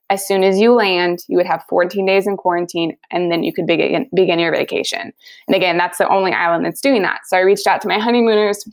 as 0.09 0.25
soon 0.25 0.43
as 0.43 0.57
you 0.59 0.73
land, 0.73 1.19
you 1.27 1.37
would 1.37 1.45
have 1.45 1.63
14 1.67 2.05
days 2.05 2.27
in 2.27 2.37
quarantine 2.37 2.97
and 3.11 3.31
then 3.31 3.43
you 3.43 3.53
could 3.53 3.67
begin, 3.67 4.09
begin 4.13 4.39
your 4.39 4.51
vacation. 4.51 5.11
And 5.47 5.55
again, 5.55 5.77
that's 5.77 5.97
the 5.97 6.07
only 6.07 6.31
island 6.31 6.65
that's 6.65 6.81
doing 6.81 7.01
that. 7.01 7.21
So 7.25 7.37
I 7.37 7.41
reached 7.41 7.67
out 7.67 7.81
to 7.81 7.87
my 7.87 7.99
honeymooners. 7.99 8.67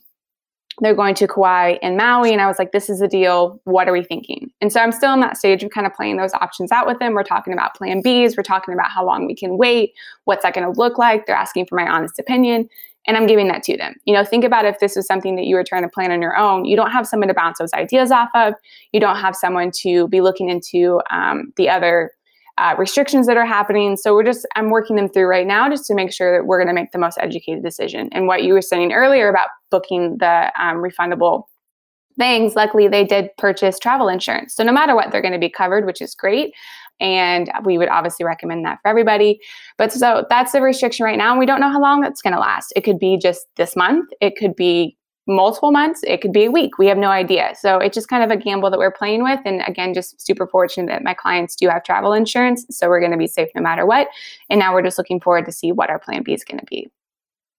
They're 0.81 0.95
going 0.95 1.15
to 1.17 1.29
Kauai 1.29 1.77
and 1.83 1.97
Maui. 1.97 2.33
And 2.33 2.41
I 2.41 2.47
was 2.47 2.59
like, 2.59 2.73
this 2.73 2.89
is 2.89 3.01
the 3.01 3.09
deal. 3.09 3.61
What 3.65 3.89
are 3.89 3.93
we 3.93 4.03
thinking? 4.03 4.51
And 4.61 4.73
so 4.73 4.81
I'm 4.81 4.93
still 4.93 5.13
in 5.13 5.21
that 5.21 5.37
stage 5.37 5.63
of 5.63 5.71
kind 5.71 5.87
of 5.87 5.95
playing 5.95 6.17
those 6.17 6.35
options 6.35 6.73
out 6.73 6.87
with 6.87 6.99
them. 6.99 7.15
We're 7.15 7.23
talking 7.23 7.53
about 7.53 7.75
plan 7.75 8.03
Bs. 8.03 8.37
We're 8.37 8.43
talking 8.43 8.75
about 8.75 8.91
how 8.91 9.05
long 9.05 9.27
we 9.27 9.35
can 9.35 9.57
wait. 9.57 9.93
What's 10.25 10.43
that 10.43 10.55
going 10.55 10.73
to 10.73 10.79
look 10.79 10.99
like? 10.99 11.27
They're 11.27 11.37
asking 11.37 11.67
for 11.67 11.77
my 11.77 11.89
honest 11.89 12.19
opinion 12.19 12.69
and 13.07 13.17
I'm 13.17 13.27
giving 13.27 13.49
that 13.49 13.63
to 13.65 13.77
them. 13.77 13.95
You 14.05 14.15
know, 14.15 14.25
think 14.25 14.45
about 14.45 14.65
if 14.65 14.79
this 14.81 14.97
is 14.97 15.07
something 15.07 15.37
that 15.37 15.45
you 15.45 15.57
were 15.57 15.65
trying 15.65 15.83
to 15.83 15.89
plan 15.89 16.11
on 16.11 16.23
your 16.23 16.37
own. 16.37 16.65
You 16.65 16.77
don't 16.77 16.91
have 16.91 17.07
someone 17.07 17.29
to 17.29 17.35
bounce 17.35 17.59
those 17.59 17.73
ideas 17.73 18.11
off 18.11 18.31
of. 18.35 18.55
You 18.93 19.01
don't 19.01 19.17
have 19.17 19.37
someone 19.37 19.71
to 19.83 20.09
be 20.09 20.21
looking 20.21 20.49
into 20.49 21.01
um, 21.11 21.53
the 21.57 21.69
other 21.69 22.13
uh, 22.57 22.75
restrictions 22.79 23.27
that 23.27 23.37
are 23.37 23.47
happening. 23.47 23.97
So 23.97 24.15
we're 24.15 24.25
just 24.25 24.47
I'm 24.55 24.71
working 24.71 24.97
them 24.97 25.09
through 25.09 25.27
right 25.27 25.47
now 25.47 25.69
just 25.69 25.87
to 25.87 25.95
make 25.95 26.13
sure 26.13 26.37
that 26.37 26.47
we're 26.47 26.59
going 26.59 26.69
to 26.69 26.81
make 26.81 26.93
the 26.93 26.99
most 26.99 27.19
educated 27.21 27.63
decision. 27.63 28.09
And 28.13 28.27
what 28.27 28.45
you 28.45 28.55
were 28.55 28.63
saying 28.63 28.93
earlier 28.93 29.29
about 29.29 29.49
booking 29.71 30.19
the 30.19 30.53
um, 30.59 30.77
refundable 30.77 31.45
things, 32.17 32.55
luckily 32.55 32.87
they 32.87 33.05
did 33.05 33.31
purchase 33.39 33.79
travel 33.79 34.09
insurance. 34.09 34.55
So 34.55 34.63
no 34.63 34.73
matter 34.73 34.95
what, 34.95 35.11
they're 35.11 35.23
going 35.23 35.33
to 35.33 35.39
be 35.39 35.51
covered, 35.51 35.85
which 35.85 36.01
is 36.01 36.15
great. 36.15 36.55
And 37.01 37.51
we 37.65 37.79
would 37.79 37.89
obviously 37.89 38.25
recommend 38.25 38.65
that 38.65 38.79
for 38.83 38.89
everybody. 38.89 39.41
But 39.79 39.93
so 39.93 40.25
that's 40.31 40.53
the 40.53 40.61
restriction 40.61 41.05
right 41.05 41.19
now. 41.19 41.31
And 41.31 41.39
we 41.39 41.47
don't 41.47 41.61
know 41.61 41.71
how 41.71 41.81
long 41.81 42.01
that's 42.01 42.23
going 42.23 42.35
to 42.35 42.41
last. 42.41 42.73
It 42.77 42.83
could 42.83 42.99
be 42.99 43.19
just 43.21 43.47
this 43.57 43.75
month, 43.77 44.11
it 44.21 44.37
could 44.37 44.55
be 44.55 44.97
multiple 45.27 45.73
months, 45.73 46.03
it 46.07 46.21
could 46.21 46.33
be 46.33 46.45
a 46.45 46.51
week. 46.51 46.79
We 46.79 46.87
have 46.87 46.99
no 46.99 47.09
idea. 47.09 47.55
So 47.59 47.79
it's 47.79 47.95
just 47.95 48.09
kind 48.09 48.23
of 48.23 48.31
a 48.31 48.41
gamble 48.41 48.71
that 48.71 48.79
we're 48.79 48.93
playing 48.93 49.23
with. 49.23 49.41
And 49.45 49.63
again, 49.67 49.95
just 49.95 50.21
super 50.21 50.47
fortunate 50.47 50.89
that 50.89 51.03
my 51.03 51.15
clients 51.15 51.57
do 51.57 51.69
have 51.69 51.83
travel 51.83 52.13
insurance. 52.13 52.67
So 52.71 52.89
we're 52.89 53.01
going 53.01 53.13
to 53.13 53.19
be 53.19 53.27
safe 53.27 53.49
no 53.55 53.63
matter 53.63 53.87
what. 53.87 54.09
And 54.51 54.61
now 54.61 54.75
we're 54.75 54.83
just 54.83 54.99
looking 54.99 55.21
forward 55.21 55.47
to 55.47 55.53
see 55.53 55.73
what 55.73 55.91
our 55.91 55.99
plan 55.99 56.23
B 56.23 56.35
is 56.35 56.45
going 56.45 56.61
to 56.61 56.67
be. 56.67 56.91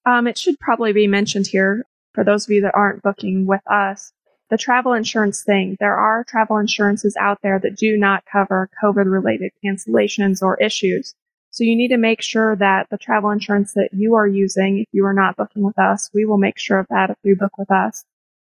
Um, 0.05 0.27
it 0.27 0.37
should 0.37 0.59
probably 0.59 0.93
be 0.93 1.07
mentioned 1.07 1.47
here 1.47 1.85
for 2.13 2.23
those 2.23 2.45
of 2.45 2.51
you 2.51 2.61
that 2.61 2.75
aren't 2.75 3.01
booking 3.01 3.47
with 3.47 3.61
us. 3.69 4.13
The 4.49 4.57
travel 4.57 4.93
insurance 4.93 5.43
thing, 5.43 5.75
there 5.79 5.95
are 5.95 6.23
travel 6.23 6.57
insurances 6.57 7.15
out 7.19 7.39
there 7.41 7.59
that 7.59 7.77
do 7.77 7.97
not 7.97 8.23
cover 8.31 8.69
COVID 8.83 9.11
related 9.11 9.51
cancellations 9.63 10.41
or 10.41 10.61
issues. 10.61 11.15
So 11.49 11.63
you 11.63 11.75
need 11.75 11.87
to 11.87 11.97
make 11.97 12.21
sure 12.21 12.55
that 12.57 12.87
the 12.91 12.97
travel 12.97 13.31
insurance 13.31 13.73
that 13.73 13.89
you 13.93 14.15
are 14.15 14.27
using, 14.27 14.79
if 14.79 14.87
you 14.91 15.05
are 15.05 15.13
not 15.13 15.37
booking 15.37 15.63
with 15.63 15.79
us, 15.79 16.09
we 16.13 16.25
will 16.25 16.37
make 16.37 16.59
sure 16.59 16.79
of 16.79 16.87
that 16.89 17.09
if 17.09 17.17
you 17.23 17.35
book 17.35 17.57
with 17.57 17.71
us, 17.71 18.03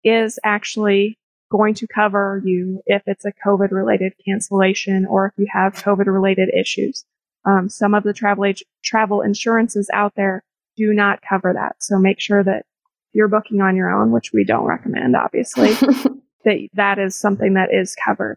is 0.04 0.38
actually 0.44 1.16
going 1.50 1.74
to 1.74 1.86
cover 1.86 2.42
you 2.44 2.82
if 2.86 3.02
it's 3.06 3.24
a 3.24 3.32
COVID 3.46 3.70
related 3.70 4.12
cancellation 4.24 5.06
or 5.06 5.26
if 5.26 5.32
you 5.38 5.46
have 5.52 5.74
COVID 5.74 6.06
related 6.06 6.50
issues. 6.52 7.04
Um, 7.44 7.68
some 7.68 7.94
of 7.94 8.02
the 8.02 8.12
travel 8.12 8.44
age, 8.44 8.64
travel 8.82 9.22
insurances 9.22 9.88
out 9.92 10.14
there 10.16 10.42
do 10.76 10.92
not 10.92 11.22
cover 11.22 11.52
that. 11.54 11.76
So 11.78 11.98
make 11.98 12.20
sure 12.20 12.42
that 12.42 12.66
you're 13.16 13.28
booking 13.28 13.60
on 13.60 13.76
your 13.76 13.90
own, 13.90 14.12
which 14.12 14.32
we 14.32 14.44
don't 14.44 14.64
recommend, 14.64 15.16
obviously, 15.16 15.72
that 16.44 16.68
that 16.74 16.98
is 16.98 17.16
something 17.16 17.54
that 17.54 17.72
is 17.72 17.96
covered 18.04 18.36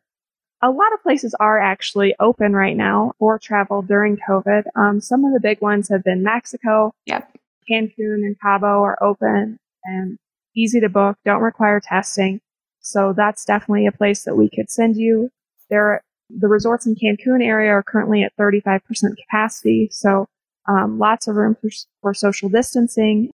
a 0.62 0.69
lot 0.69 0.93
of 0.93 1.01
places 1.01 1.33
are 1.39 1.59
actually 1.59 2.13
open 2.19 2.53
right 2.53 2.75
now 2.75 3.13
for 3.19 3.39
travel 3.39 3.81
during 3.81 4.17
COVID. 4.17 4.63
Um, 4.75 5.00
some 5.00 5.24
of 5.24 5.33
the 5.33 5.39
big 5.39 5.62
ones 5.62 5.89
have 5.89 6.03
been 6.03 6.24
Mexico. 6.24 6.93
Yep. 7.05 7.31
Cancun 7.69 8.25
and 8.25 8.36
Cabo 8.41 8.83
are 8.83 9.01
open 9.01 9.59
and 9.86 10.17
easy 10.55 10.79
to 10.79 10.89
book, 10.89 11.17
don't 11.24 11.41
require 11.41 11.79
testing. 11.79 12.41
So 12.81 13.13
that's 13.15 13.45
definitely 13.45 13.86
a 13.86 13.91
place 13.91 14.24
that 14.24 14.36
we 14.36 14.50
could 14.50 14.69
send 14.69 14.98
you. 14.98 15.29
There, 15.69 16.01
the 16.29 16.48
resorts 16.48 16.86
in 16.86 16.95
Cancun 16.95 17.43
area 17.43 17.71
are 17.71 17.83
currently 17.83 18.24
at 18.24 18.36
35% 18.38 18.81
capacity. 19.17 19.89
So 19.91 20.25
um, 20.67 20.98
lots 20.98 21.27
of 21.27 21.36
room 21.36 21.55
for, 21.62 21.69
for 22.01 22.13
social 22.13 22.50
distancing. 22.50 23.31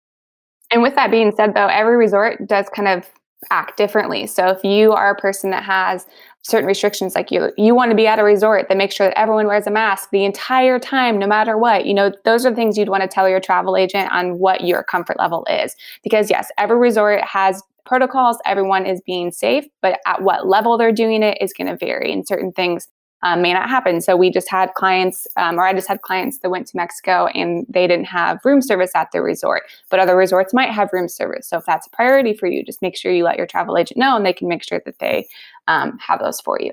And 0.73 0.83
with 0.83 0.95
that 0.97 1.11
being 1.11 1.33
said, 1.37 1.55
though, 1.55 1.67
every 1.67 1.97
resort 1.97 2.47
does 2.49 2.69
kind 2.71 2.88
of 2.88 3.09
act 3.50 3.76
differently. 3.76 4.26
So 4.26 4.49
if 4.49 4.64
you 4.64 4.93
are 4.93 5.11
a 5.11 5.14
person 5.21 5.50
that 5.50 5.64
has 5.64 6.07
certain 6.43 6.67
restrictions 6.67 7.14
like 7.14 7.31
you 7.31 7.52
you 7.57 7.75
want 7.75 7.91
to 7.91 7.97
be 7.97 8.07
at 8.07 8.19
a 8.19 8.25
resort 8.25 8.69
that 8.69 8.76
makes 8.76 8.95
sure 8.95 9.07
that 9.09 9.19
everyone 9.19 9.47
wears 9.47 9.67
a 9.67 9.71
mask 9.71 10.11
the 10.11 10.25
entire 10.25 10.79
time 10.79 11.19
no 11.19 11.26
matter 11.26 11.57
what. 11.59 11.87
You 11.87 11.95
know 11.95 12.12
those 12.25 12.45
are 12.47 12.55
things 12.55 12.76
you'd 12.79 12.88
want 12.88 13.02
to 13.02 13.09
tell 13.09 13.29
your 13.29 13.41
travel 13.41 13.76
agent 13.76 14.11
on 14.12 14.38
what 14.38 14.62
your 14.62 14.83
comfort 14.83 15.19
level 15.19 15.47
is. 15.50 15.75
Because 16.02 16.31
yes 16.31 16.49
every 16.59 16.79
resort 16.79 17.23
has 17.25 17.62
protocols. 17.85 18.38
Everyone 18.47 18.87
is 18.87 19.00
being 19.05 19.31
safe 19.33 19.64
but 19.83 20.00
at 20.07 20.23
what 20.23 20.47
level 20.49 20.79
they're 20.79 20.93
doing 20.93 21.23
it 21.23 21.38
is 21.41 21.52
going 21.52 21.69
to 21.69 21.76
vary 21.76 22.12
and 22.12 22.26
certain 22.26 22.52
things 22.52 22.88
um, 23.23 23.43
may 23.43 23.52
not 23.52 23.69
happen. 23.69 24.00
So 24.00 24.17
we 24.17 24.31
just 24.31 24.50
had 24.50 24.75
clients, 24.75 25.26
um, 25.37 25.59
or 25.59 25.64
I 25.64 25.73
just 25.73 25.88
had 25.88 26.02
clients 26.02 26.38
that 26.38 26.50
went 26.50 26.67
to 26.69 26.76
Mexico 26.76 27.26
and 27.26 27.64
they 27.69 27.87
didn't 27.87 28.07
have 28.07 28.41
room 28.45 28.61
service 28.61 28.91
at 28.95 29.12
their 29.12 29.23
resort, 29.23 29.62
but 29.91 30.00
other 30.00 30.17
resorts 30.17 30.52
might 30.52 30.71
have 30.71 30.93
room 30.93 31.09
service. 31.09 31.49
So 31.49 31.59
if 31.59 31.64
that's 31.64 31.87
a 31.87 31.91
priority 31.91 32.35
for 32.35 32.47
you, 32.47 32.64
just 32.64 32.83
make 32.83 32.97
sure 32.97 33.12
you 33.12 33.25
let 33.25 33.38
your 33.38 33.47
travel 33.47 33.76
agent 33.76 33.99
know 33.99 34.17
and 34.17 34.26
they 34.26 34.33
can 34.33 34.49
make 34.49 34.64
sure 34.64 34.81
that 34.85 34.99
they 34.99 35.29
um, 35.69 35.99
have 35.99 36.21
those 36.21 36.41
for 36.41 36.59
you. 36.61 36.73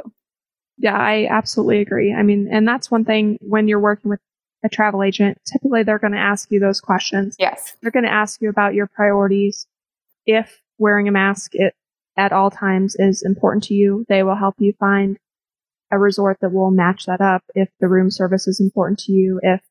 Yeah, 0.77 0.97
I 0.97 1.27
absolutely 1.29 1.81
agree. 1.81 2.13
I 2.13 2.23
mean, 2.23 2.47
and 2.51 2.67
that's 2.67 2.89
one 2.89 3.05
thing 3.05 3.37
when 3.41 3.67
you're 3.67 3.79
working 3.79 4.09
with 4.09 4.21
a 4.63 4.69
travel 4.69 5.03
agent, 5.03 5.37
typically 5.45 5.83
they're 5.83 5.99
going 5.99 6.13
to 6.13 6.19
ask 6.19 6.49
you 6.51 6.59
those 6.59 6.81
questions. 6.81 7.35
Yes. 7.37 7.75
They're 7.81 7.91
going 7.91 8.05
to 8.05 8.11
ask 8.11 8.41
you 8.41 8.49
about 8.49 8.73
your 8.73 8.87
priorities. 8.87 9.67
If 10.25 10.61
wearing 10.77 11.07
a 11.07 11.11
mask 11.11 11.51
it, 11.53 11.73
at 12.17 12.33
all 12.33 12.51
times 12.51 12.95
is 12.97 13.23
important 13.23 13.63
to 13.65 13.73
you, 13.73 14.05
they 14.09 14.23
will 14.23 14.35
help 14.35 14.55
you 14.57 14.73
find 14.79 15.17
a 15.91 15.97
resort 15.97 16.37
that 16.41 16.51
will 16.51 16.71
match 16.71 17.05
that 17.05 17.21
up 17.21 17.43
if 17.55 17.69
the 17.79 17.87
room 17.87 18.11
service 18.11 18.47
is 18.47 18.59
important 18.59 18.99
to 18.99 19.11
you, 19.11 19.39
if 19.43 19.61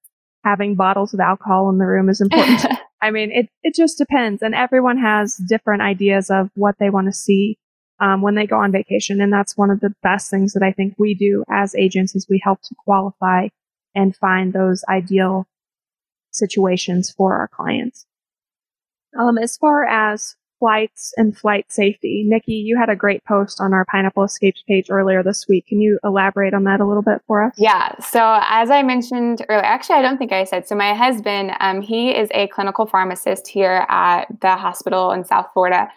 having 0.44 0.74
bottles 0.74 1.14
of 1.14 1.20
alcohol 1.20 1.68
in 1.70 1.78
the 1.78 1.86
room 1.86 2.08
is 2.08 2.20
important. 2.20 2.64
I 3.02 3.10
mean, 3.10 3.30
it, 3.30 3.48
it 3.62 3.74
just 3.74 3.98
depends. 3.98 4.42
And 4.42 4.54
everyone 4.54 4.98
has 4.98 5.36
different 5.36 5.82
ideas 5.82 6.30
of 6.30 6.50
what 6.54 6.76
they 6.80 6.90
want 6.90 7.06
to 7.06 7.12
see 7.12 7.58
um, 8.00 8.22
when 8.22 8.34
they 8.34 8.46
go 8.46 8.56
on 8.58 8.72
vacation. 8.72 9.20
And 9.20 9.32
that's 9.32 9.56
one 9.56 9.70
of 9.70 9.80
the 9.80 9.94
best 10.02 10.30
things 10.30 10.52
that 10.54 10.62
I 10.62 10.72
think 10.72 10.94
we 10.98 11.14
do 11.14 11.44
as 11.50 11.74
agents 11.74 12.14
is 12.14 12.26
we 12.28 12.40
help 12.42 12.60
to 12.62 12.74
qualify 12.74 13.48
and 13.94 14.16
find 14.16 14.52
those 14.52 14.84
ideal 14.88 15.46
situations 16.30 17.10
for 17.10 17.36
our 17.36 17.48
clients. 17.48 18.06
Um, 19.18 19.38
as 19.38 19.56
far 19.56 19.84
as 19.84 20.36
flights 20.58 21.12
and 21.16 21.36
flight 21.36 21.70
safety. 21.70 22.24
Nikki, 22.26 22.52
you 22.52 22.76
had 22.78 22.88
a 22.88 22.96
great 22.96 23.24
post 23.24 23.60
on 23.60 23.72
our 23.72 23.84
Pineapple 23.84 24.24
Escapes 24.24 24.62
page 24.66 24.90
earlier 24.90 25.22
this 25.22 25.46
week. 25.48 25.66
Can 25.66 25.80
you 25.80 25.98
elaborate 26.04 26.54
on 26.54 26.64
that 26.64 26.80
a 26.80 26.86
little 26.86 27.02
bit 27.02 27.22
for 27.26 27.42
us? 27.42 27.54
Yeah. 27.56 27.96
So, 27.98 28.40
as 28.48 28.70
I 28.70 28.82
mentioned 28.82 29.44
earlier, 29.48 29.64
actually, 29.64 29.96
I 29.96 30.02
don't 30.02 30.18
think 30.18 30.32
I 30.32 30.44
said. 30.44 30.66
So, 30.66 30.74
my 30.74 30.94
husband, 30.94 31.52
um, 31.60 31.80
he 31.80 32.10
is 32.10 32.28
a 32.32 32.48
clinical 32.48 32.86
pharmacist 32.86 33.48
here 33.48 33.86
at 33.88 34.26
the 34.40 34.56
hospital 34.56 35.12
in 35.12 35.24
South 35.24 35.46
Florida. 35.52 35.88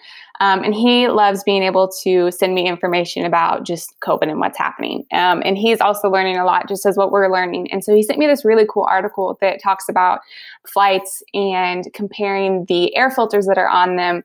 Um, 0.42 0.64
and 0.64 0.74
he 0.74 1.08
loves 1.08 1.44
being 1.44 1.62
able 1.62 1.88
to 2.02 2.32
send 2.32 2.56
me 2.56 2.68
information 2.68 3.26
about 3.26 3.64
just 3.64 3.94
COVID 4.00 4.24
and 4.24 4.40
what's 4.40 4.58
happening. 4.58 5.06
Um, 5.12 5.44
and 5.46 5.56
he's 5.56 5.80
also 5.80 6.10
learning 6.10 6.38
a 6.38 6.46
lot, 6.46 6.68
just 6.68 6.84
as 6.88 6.98
what 6.98 7.12
we're 7.12 7.32
learning. 7.32 7.72
And 7.72 7.84
so 7.84 7.94
he 7.94 8.02
sent 8.02 8.18
me 8.18 8.26
this 8.26 8.44
really 8.44 8.66
cool 8.68 8.88
article 8.90 9.38
that 9.40 9.62
talks 9.62 9.88
about 9.88 10.22
flights 10.66 11.22
and 11.36 11.86
comparing 11.94 12.66
the 12.66 12.96
air 12.96 13.12
filters 13.12 13.46
that 13.46 13.60
are 13.60 13.70
on 13.70 13.98
them 13.98 14.24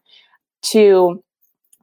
to 0.72 1.22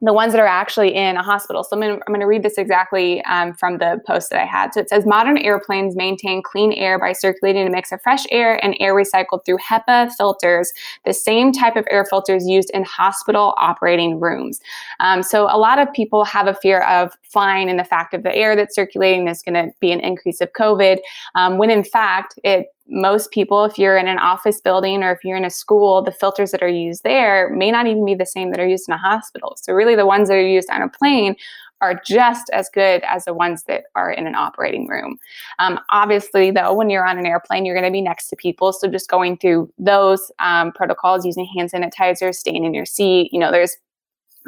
the 0.04 0.12
ones 0.12 0.32
that 0.32 0.40
are 0.40 0.46
actually 0.46 0.94
in 0.94 1.16
a 1.16 1.22
hospital. 1.22 1.64
So 1.64 1.70
I'm 1.76 1.80
going, 1.80 1.96
to, 1.96 2.02
I'm 2.06 2.12
going 2.12 2.20
to 2.20 2.26
read 2.26 2.42
this 2.42 2.58
exactly 2.58 3.22
um, 3.24 3.54
from 3.54 3.78
the 3.78 4.00
post 4.06 4.28
that 4.30 4.40
I 4.40 4.44
had. 4.44 4.74
So 4.74 4.80
it 4.80 4.90
says 4.90 5.06
modern 5.06 5.38
airplanes 5.38 5.96
maintain 5.96 6.42
clean 6.42 6.72
air 6.72 6.98
by 6.98 7.12
circulating 7.12 7.66
a 7.66 7.70
mix 7.70 7.90
of 7.90 8.02
fresh 8.02 8.24
air 8.30 8.62
and 8.62 8.76
air 8.80 8.94
recycled 8.94 9.46
through 9.46 9.58
HEPA 9.58 10.12
filters, 10.14 10.72
the 11.06 11.14
same 11.14 11.52
type 11.52 11.76
of 11.76 11.86
air 11.90 12.04
filters 12.04 12.46
used 12.46 12.70
in 12.74 12.84
hospital 12.84 13.54
operating 13.56 14.20
rooms. 14.20 14.60
Um, 15.00 15.22
so 15.22 15.44
a 15.44 15.56
lot 15.56 15.78
of 15.78 15.90
people 15.94 16.24
have 16.24 16.48
a 16.48 16.54
fear 16.54 16.82
of 16.82 17.16
flying 17.34 17.68
and 17.68 17.78
the 17.78 17.84
fact 17.84 18.14
of 18.14 18.22
the 18.22 18.34
air 18.34 18.56
that's 18.56 18.74
circulating 18.74 19.28
is 19.28 19.42
going 19.42 19.54
to 19.54 19.70
be 19.80 19.92
an 19.92 20.00
increase 20.00 20.40
of 20.40 20.50
COVID, 20.52 20.98
um, 21.34 21.58
when 21.58 21.70
in 21.70 21.84
fact 21.84 22.38
it 22.44 22.68
most 22.86 23.30
people, 23.30 23.64
if 23.64 23.78
you're 23.78 23.96
in 23.96 24.08
an 24.08 24.18
office 24.18 24.60
building 24.60 25.02
or 25.02 25.12
if 25.12 25.24
you're 25.24 25.36
in 25.36 25.44
a 25.44 25.50
school, 25.50 26.02
the 26.02 26.12
filters 26.12 26.50
that 26.50 26.62
are 26.62 26.68
used 26.68 27.02
there 27.02 27.50
may 27.50 27.70
not 27.70 27.86
even 27.86 28.04
be 28.04 28.14
the 28.14 28.26
same 28.26 28.50
that 28.50 28.60
are 28.60 28.66
used 28.66 28.88
in 28.88 28.94
a 28.94 28.98
hospital. 28.98 29.56
So, 29.60 29.72
really, 29.72 29.96
the 29.96 30.06
ones 30.06 30.28
that 30.28 30.34
are 30.34 30.46
used 30.46 30.70
on 30.70 30.82
a 30.82 30.88
plane 30.88 31.36
are 31.80 32.00
just 32.06 32.50
as 32.52 32.68
good 32.72 33.02
as 33.04 33.24
the 33.24 33.34
ones 33.34 33.64
that 33.64 33.84
are 33.94 34.10
in 34.10 34.26
an 34.26 34.34
operating 34.34 34.86
room. 34.86 35.18
Um, 35.58 35.80
obviously, 35.90 36.50
though, 36.50 36.72
when 36.74 36.88
you're 36.88 37.06
on 37.06 37.18
an 37.18 37.26
airplane, 37.26 37.64
you're 37.64 37.74
going 37.74 37.90
to 37.90 37.92
be 37.92 38.00
next 38.00 38.28
to 38.28 38.36
people. 38.36 38.72
So, 38.72 38.88
just 38.88 39.08
going 39.08 39.38
through 39.38 39.70
those 39.78 40.30
um, 40.38 40.72
protocols, 40.72 41.24
using 41.24 41.46
hand 41.56 41.70
sanitizer, 41.72 42.34
staying 42.34 42.64
in 42.64 42.74
your 42.74 42.86
seat, 42.86 43.30
you 43.32 43.40
know, 43.40 43.50
there's 43.50 43.76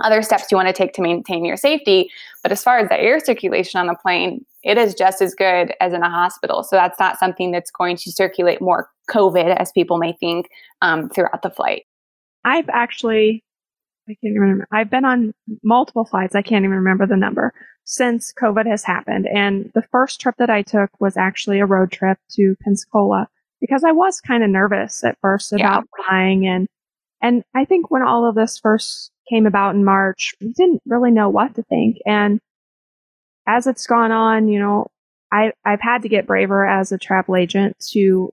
other 0.03 0.23
steps 0.23 0.51
you 0.51 0.57
want 0.57 0.69
to 0.69 0.75
take 0.75 0.93
to 0.95 1.03
maintain 1.03 1.45
your 1.45 1.57
safety. 1.57 2.11
But 2.43 2.53
as 2.53 2.63
far 2.63 2.79
as 2.79 2.89
the 2.89 3.01
air 3.01 3.21
circulation 3.21 3.81
on 3.81 3.87
the 3.87 3.95
plane, 3.95 4.45
it 4.63 4.79
is 4.79 4.95
just 4.95 5.23
as 5.23 5.35
good 5.35 5.73
as 5.81 5.93
in 5.93 6.03
a 6.03 6.11
hospital. 6.11 6.63
So 6.63 6.77
that's 6.77 6.99
not 6.99 7.19
something 7.19 7.51
that's 7.51 7.71
going 7.71 7.97
to 7.99 8.13
circulate 8.13 8.61
more 8.61 8.91
COVID, 9.11 9.57
as 9.57 9.73
people 9.73 9.99
may 9.99 10.13
think, 10.13 10.49
um, 10.83 11.09
throughout 11.09 11.43
the 11.43 11.51
flight. 11.51 11.85
I've 12.45 12.69
actually, 12.69 13.45
I 14.09 14.13
can't 14.13 14.33
even 14.33 14.41
remember, 14.41 14.69
I've 14.73 14.91
been 14.91 15.05
on 15.05 15.33
multiple 15.63 16.05
flights. 16.05 16.35
I 16.35 16.43
can't 16.43 16.65
even 16.65 16.77
remember 16.77 17.07
the 17.07 17.17
number 17.17 17.53
since 17.85 18.33
COVID 18.41 18.67
has 18.67 18.83
happened. 18.83 19.27
And 19.29 19.71
the 19.75 19.83
first 19.93 20.21
trip 20.21 20.35
that 20.39 20.51
I 20.51 20.63
took 20.63 20.91
was 21.01 21.17
actually 21.17 21.61
a 21.61 21.67
road 21.67 21.93
trip 21.93 22.19
to 22.33 22.57
Pensacola 22.63 23.29
because 23.61 23.85
I 23.85 23.93
was 23.93 24.21
kind 24.21 24.43
of 24.43 24.51
nervous 24.51 25.05
at 25.05 25.19
first 25.21 25.53
about 25.53 25.85
yeah. 25.99 26.05
flying 26.05 26.47
and 26.47 26.69
and 27.23 27.43
I 27.55 27.65
think 27.65 27.91
when 27.91 28.03
all 28.03 28.29
of 28.29 28.35
this 28.35 28.59
first 28.59 29.11
came 29.29 29.47
about 29.47 29.75
in 29.75 29.85
March, 29.85 30.35
we 30.41 30.53
didn't 30.53 30.83
really 30.87 31.11
know 31.11 31.29
what 31.29 31.55
to 31.57 31.63
think. 31.65 31.99
And 32.07 32.41
as 33.47 33.67
it's 33.67 33.87
gone 33.87 34.13
on, 34.13 34.49
you 34.49 34.59
know, 34.59 34.89
I, 35.33 35.53
I've 35.65 35.81
had 35.81 36.03
to 36.03 36.09
get 36.09 36.27
braver 36.27 36.67
as 36.67 36.93
a 36.93 36.99
travel 36.99 37.37
agent 37.37 37.77
to 37.93 38.33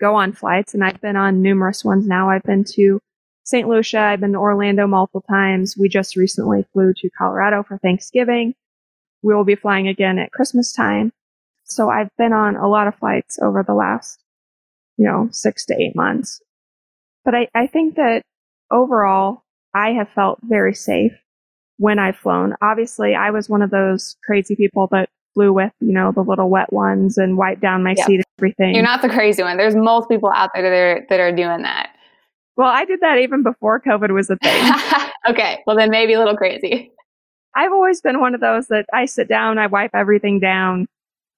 go 0.00 0.16
on 0.16 0.32
flights, 0.32 0.74
and 0.74 0.84
I've 0.84 1.00
been 1.00 1.16
on 1.16 1.42
numerous 1.42 1.84
ones 1.84 2.06
now. 2.06 2.30
I've 2.30 2.42
been 2.42 2.64
to 2.74 3.00
St. 3.44 3.68
Lucia, 3.68 4.00
I've 4.00 4.20
been 4.20 4.32
to 4.32 4.38
Orlando 4.38 4.86
multiple 4.86 5.24
times. 5.28 5.76
We 5.78 5.88
just 5.88 6.16
recently 6.16 6.64
flew 6.72 6.94
to 6.96 7.10
Colorado 7.10 7.62
for 7.62 7.78
Thanksgiving. 7.78 8.54
We 9.22 9.34
will 9.34 9.44
be 9.44 9.54
flying 9.54 9.86
again 9.86 10.18
at 10.18 10.32
Christmas 10.32 10.72
time. 10.72 11.12
So 11.64 11.90
I've 11.90 12.10
been 12.16 12.32
on 12.32 12.56
a 12.56 12.68
lot 12.68 12.88
of 12.88 12.96
flights 12.96 13.38
over 13.40 13.62
the 13.62 13.74
last, 13.74 14.18
you 14.96 15.06
know, 15.06 15.28
six 15.30 15.66
to 15.66 15.74
eight 15.74 15.94
months. 15.94 16.40
But 17.24 17.34
I, 17.34 17.48
I 17.54 17.66
think 17.66 17.96
that 17.96 18.22
overall, 18.70 19.43
I 19.74 19.90
have 19.90 20.08
felt 20.10 20.38
very 20.42 20.74
safe 20.74 21.12
when 21.78 21.98
I've 21.98 22.16
flown. 22.16 22.54
Obviously, 22.62 23.14
I 23.14 23.30
was 23.30 23.48
one 23.48 23.62
of 23.62 23.70
those 23.70 24.16
crazy 24.24 24.54
people 24.54 24.88
that 24.92 25.08
flew 25.34 25.52
with, 25.52 25.72
you 25.80 25.92
know, 25.92 26.12
the 26.12 26.22
little 26.22 26.48
wet 26.48 26.72
ones 26.72 27.18
and 27.18 27.36
wiped 27.36 27.60
down 27.60 27.82
my 27.82 27.94
yep. 27.96 28.06
seat 28.06 28.16
and 28.16 28.24
everything. 28.38 28.74
You're 28.74 28.84
not 28.84 29.02
the 29.02 29.08
crazy 29.08 29.42
one. 29.42 29.56
There's 29.56 29.74
multiple 29.74 30.16
people 30.16 30.30
out 30.32 30.50
there 30.54 30.62
that 30.62 30.72
are, 30.72 31.06
that 31.10 31.20
are 31.20 31.32
doing 31.32 31.62
that. 31.62 31.90
Well, 32.56 32.68
I 32.68 32.84
did 32.84 33.00
that 33.00 33.18
even 33.18 33.42
before 33.42 33.80
COVID 33.80 34.14
was 34.14 34.30
a 34.30 34.36
thing. 34.36 34.72
okay. 35.28 35.62
Well, 35.66 35.76
then 35.76 35.90
maybe 35.90 36.12
a 36.12 36.18
little 36.18 36.36
crazy. 36.36 36.92
I've 37.56 37.72
always 37.72 38.00
been 38.00 38.20
one 38.20 38.34
of 38.34 38.40
those 38.40 38.68
that 38.68 38.86
I 38.92 39.06
sit 39.06 39.28
down, 39.28 39.58
I 39.58 39.66
wipe 39.66 39.90
everything 39.94 40.40
down. 40.40 40.86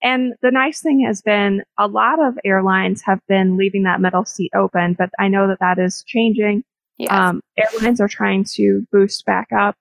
And 0.02 0.34
the 0.42 0.50
nice 0.50 0.80
thing 0.80 1.04
has 1.06 1.22
been 1.22 1.62
a 1.78 1.86
lot 1.86 2.22
of 2.22 2.38
airlines 2.44 3.02
have 3.02 3.20
been 3.28 3.56
leaving 3.56 3.84
that 3.84 4.00
middle 4.00 4.24
seat 4.24 4.50
open, 4.54 4.94
but 4.98 5.10
I 5.18 5.28
know 5.28 5.48
that 5.48 5.60
that 5.60 5.78
is 5.78 6.04
changing. 6.06 6.64
Yes. 6.98 7.10
Um, 7.12 7.40
airlines 7.56 8.00
are 8.00 8.08
trying 8.08 8.44
to 8.54 8.86
boost 8.92 9.24
back 9.26 9.48
up, 9.56 9.74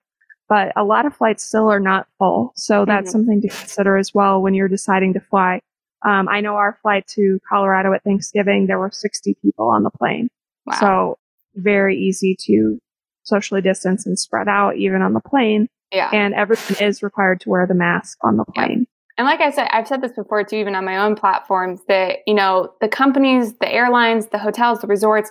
but 0.48 0.72
a 0.76 0.84
lot 0.84 1.06
of 1.06 1.16
flights 1.16 1.44
still 1.44 1.70
are 1.70 1.80
not 1.80 2.06
full. 2.18 2.52
So 2.56 2.84
that's 2.84 3.08
Mhm. 3.08 3.12
something 3.12 3.40
to 3.42 3.48
consider 3.48 3.96
as 3.96 4.12
well 4.14 4.42
when 4.42 4.54
you're 4.54 4.68
deciding 4.68 5.14
to 5.14 5.20
fly. 5.20 5.60
Um, 6.04 6.28
I 6.28 6.40
know 6.40 6.56
our 6.56 6.78
flight 6.82 7.06
to 7.14 7.38
Colorado 7.48 7.92
at 7.94 8.04
Thanksgiving, 8.04 8.66
there 8.66 8.78
were 8.78 8.90
60 8.90 9.36
people 9.42 9.68
on 9.68 9.82
the 9.82 9.90
plane. 9.90 10.28
wow. 10.66 10.74
So 10.80 11.18
very 11.54 11.96
easy 11.96 12.36
to 12.46 12.78
socially 13.22 13.60
distance 13.60 14.04
and 14.06 14.18
spread 14.18 14.48
out 14.48 14.76
even 14.76 15.00
on 15.02 15.12
the 15.14 15.20
plane. 15.20 15.68
yeah. 15.92 16.10
And 16.12 16.34
everyone 16.34 16.64
is 16.80 17.02
required 17.02 17.40
to 17.42 17.48
wear 17.50 17.66
the 17.66 17.74
mask 17.74 18.18
on 18.22 18.36
the 18.36 18.44
plane. 18.44 18.86
And 19.16 19.24
like 19.26 19.40
I 19.40 19.50
said, 19.50 19.68
I've 19.70 19.86
said 19.88 20.02
this 20.02 20.12
before 20.12 20.44
too, 20.44 20.56
even 20.56 20.74
on 20.74 20.84
my 20.84 20.98
own 20.98 21.14
platforms, 21.14 21.80
that, 21.88 22.18
you 22.26 22.34
know, 22.34 22.72
the 22.80 22.88
companies, 22.88 23.54
the 23.54 23.72
airlines, 23.72 24.26
the 24.26 24.38
hotels, 24.38 24.80
the 24.80 24.86
resorts, 24.88 25.30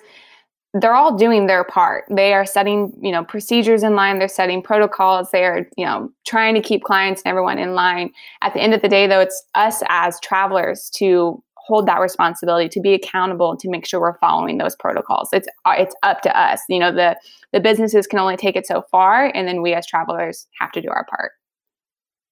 they're 0.81 0.95
all 0.95 1.17
doing 1.17 1.47
their 1.47 1.63
part. 1.63 2.03
They 2.09 2.33
are 2.33 2.45
setting, 2.45 2.91
you 3.01 3.11
know, 3.11 3.23
procedures 3.23 3.81
in 3.81 3.95
line, 3.95 4.19
they're 4.19 4.27
setting 4.27 4.61
protocols, 4.61 5.31
they 5.31 5.45
are, 5.45 5.67
you 5.77 5.85
know, 5.85 6.09
trying 6.27 6.53
to 6.55 6.61
keep 6.61 6.83
clients 6.83 7.21
and 7.21 7.29
everyone 7.29 7.57
in 7.57 7.73
line. 7.75 8.11
At 8.41 8.53
the 8.53 8.61
end 8.61 8.73
of 8.73 8.81
the 8.81 8.89
day, 8.89 9.07
though, 9.07 9.21
it's 9.21 9.41
us 9.55 9.81
as 9.87 10.19
travelers 10.21 10.89
to 10.95 11.41
hold 11.55 11.87
that 11.87 11.99
responsibility 11.99 12.69
to 12.69 12.79
be 12.79 12.93
accountable 12.93 13.57
to 13.57 13.69
make 13.69 13.87
sure 13.87 13.99
we're 13.99 14.19
following 14.19 14.59
those 14.59 14.75
protocols 14.75 15.29
it's 15.33 15.47
uh, 15.65 15.73
it's 15.75 15.95
up 16.03 16.21
to 16.21 16.39
us 16.39 16.61
you 16.69 16.77
know 16.77 16.91
the 16.91 17.17
the 17.53 17.59
businesses 17.59 18.05
can 18.05 18.19
only 18.19 18.37
take 18.37 18.55
it 18.55 18.67
so 18.67 18.83
far 18.91 19.31
and 19.33 19.47
then 19.47 19.63
we 19.63 19.73
as 19.73 19.87
travelers 19.87 20.45
have 20.59 20.71
to 20.71 20.79
do 20.79 20.89
our 20.89 21.03
part 21.09 21.31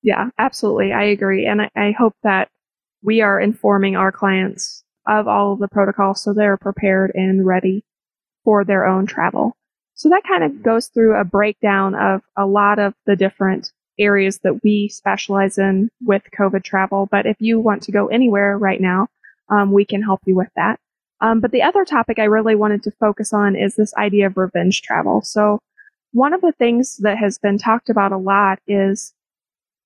Yeah, 0.04 0.30
absolutely. 0.38 0.92
I 0.92 1.04
agree. 1.06 1.46
And 1.46 1.62
I, 1.62 1.70
I 1.76 1.92
hope 1.98 2.14
that 2.24 2.50
we 3.02 3.22
are 3.22 3.40
informing 3.40 3.96
our 3.96 4.12
clients 4.12 4.84
of 5.08 5.28
all 5.28 5.54
of 5.54 5.60
the 5.60 5.68
protocols 5.68 6.22
so 6.22 6.34
they're 6.34 6.58
prepared 6.58 7.12
and 7.16 7.46
ready 7.46 7.84
for 8.44 8.64
their 8.64 8.86
own 8.86 9.06
travel. 9.06 9.56
So 9.96 10.10
that 10.10 10.24
kind 10.28 10.44
of 10.44 10.64
goes 10.64 10.88
through 10.88 11.20
a 11.20 11.24
breakdown 11.24 11.96
of 11.96 12.22
a 12.38 12.46
lot 12.46 12.80
of 12.80 12.94
the 13.06 13.16
different 13.16 13.72
areas 14.00 14.40
that 14.40 14.64
we 14.64 14.90
specialize 14.90 15.58
in 15.58 15.90
with 16.04 16.24
COVID 16.38 16.64
travel. 16.64 17.08
But 17.12 17.26
if 17.26 17.38
you 17.40 17.60
want 17.60 17.84
to 17.84 17.92
go 17.92 18.08
anywhere 18.08 18.58
right 18.58 18.82
now, 18.82 19.08
um, 19.50 19.72
we 19.72 19.86
can 19.86 20.02
help 20.02 20.22
you 20.26 20.36
with 20.36 20.50
that. 20.56 20.80
Um, 21.22 21.40
but 21.40 21.52
the 21.52 21.62
other 21.62 21.86
topic 21.86 22.20
I 22.20 22.26
really 22.26 22.56
wanted 22.56 22.84
to 22.84 22.92
focus 23.00 23.34
on 23.34 23.56
is 23.56 23.76
this 23.76 23.94
idea 23.96 24.28
of 24.28 24.38
revenge 24.38 24.82
travel. 24.82 25.22
So 25.22 25.60
one 26.12 26.34
of 26.34 26.42
the 26.42 26.52
things 26.52 26.98
that 26.98 27.18
has 27.18 27.38
been 27.38 27.58
talked 27.58 27.90
about 27.90 28.12
a 28.12 28.18
lot 28.18 28.60
is 28.68 29.14